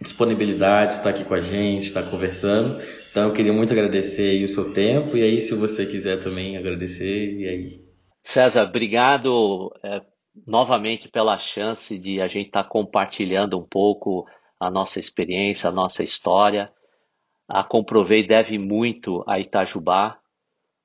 disponibilidade, 0.00 0.94
estar 0.94 1.10
aqui 1.10 1.24
com 1.24 1.34
a 1.34 1.40
gente, 1.40 1.86
estar 1.86 2.08
conversando. 2.08 2.80
Então 3.10 3.26
eu 3.26 3.32
queria 3.32 3.52
muito 3.52 3.72
agradecer 3.72 4.40
o 4.44 4.48
seu 4.48 4.72
tempo 4.72 5.16
e 5.16 5.22
aí 5.22 5.40
se 5.40 5.54
você 5.56 5.84
quiser 5.84 6.22
também 6.22 6.56
agradecer 6.56 7.40
e 7.40 7.48
aí. 7.48 7.84
César, 8.22 8.68
obrigado 8.68 9.74
é, 9.82 10.00
novamente 10.46 11.08
pela 11.08 11.38
chance 11.38 11.98
de 11.98 12.20
a 12.20 12.26
gente 12.26 12.46
estar 12.46 12.64
tá 12.64 12.68
compartilhando 12.68 13.58
um 13.58 13.62
pouco 13.62 14.26
a 14.58 14.70
nossa 14.70 14.98
experiência, 14.98 15.68
a 15.68 15.72
nossa 15.72 16.02
história. 16.02 16.72
A 17.46 17.62
Comprovei 17.62 18.26
deve 18.26 18.58
muito 18.58 19.22
a 19.26 19.38
Itajubá. 19.38 20.18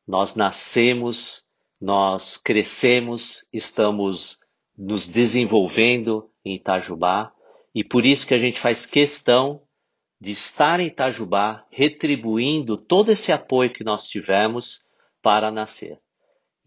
Nós 0.08 0.36
nascemos, 0.36 1.46
nós 1.80 2.38
crescemos, 2.38 3.46
estamos 3.54 4.40
nos 4.78 5.08
desenvolvendo 5.08 6.30
em 6.44 6.56
Itajubá 6.56 7.34
e 7.74 7.84
por 7.84 8.06
isso 8.06 8.28
que 8.28 8.34
a 8.34 8.40
gente 8.40 8.60
faz 8.60 8.86
questão 8.86 9.62
de 10.20 10.32
estar 10.32 10.80
em 10.80 10.88
Itajubá, 10.88 11.66
retribuindo 11.72 12.78
todo 12.78 13.10
esse 13.12 13.32
apoio 13.32 13.72
que 13.72 13.84
nós 13.84 14.08
tivemos 14.08 14.82
para 15.22 15.50
nascer. 15.52 16.00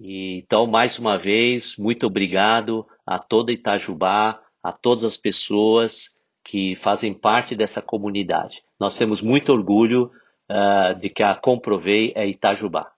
Então, 0.04 0.66
mais 0.66 0.98
uma 0.98 1.16
vez, 1.16 1.76
muito 1.78 2.06
obrigado 2.06 2.84
a 3.06 3.20
toda 3.20 3.52
Itajubá, 3.52 4.40
a 4.60 4.72
todas 4.72 5.04
as 5.04 5.16
pessoas 5.16 6.14
que 6.44 6.74
fazem 6.74 7.14
parte 7.14 7.54
dessa 7.54 7.80
comunidade. 7.80 8.62
Nós 8.80 8.96
temos 8.96 9.22
muito 9.22 9.52
orgulho 9.52 10.10
uh, 10.50 10.98
de 10.98 11.08
que 11.08 11.22
a 11.22 11.36
Comprovei 11.36 12.12
é 12.16 12.26
Itajubá. 12.26 12.91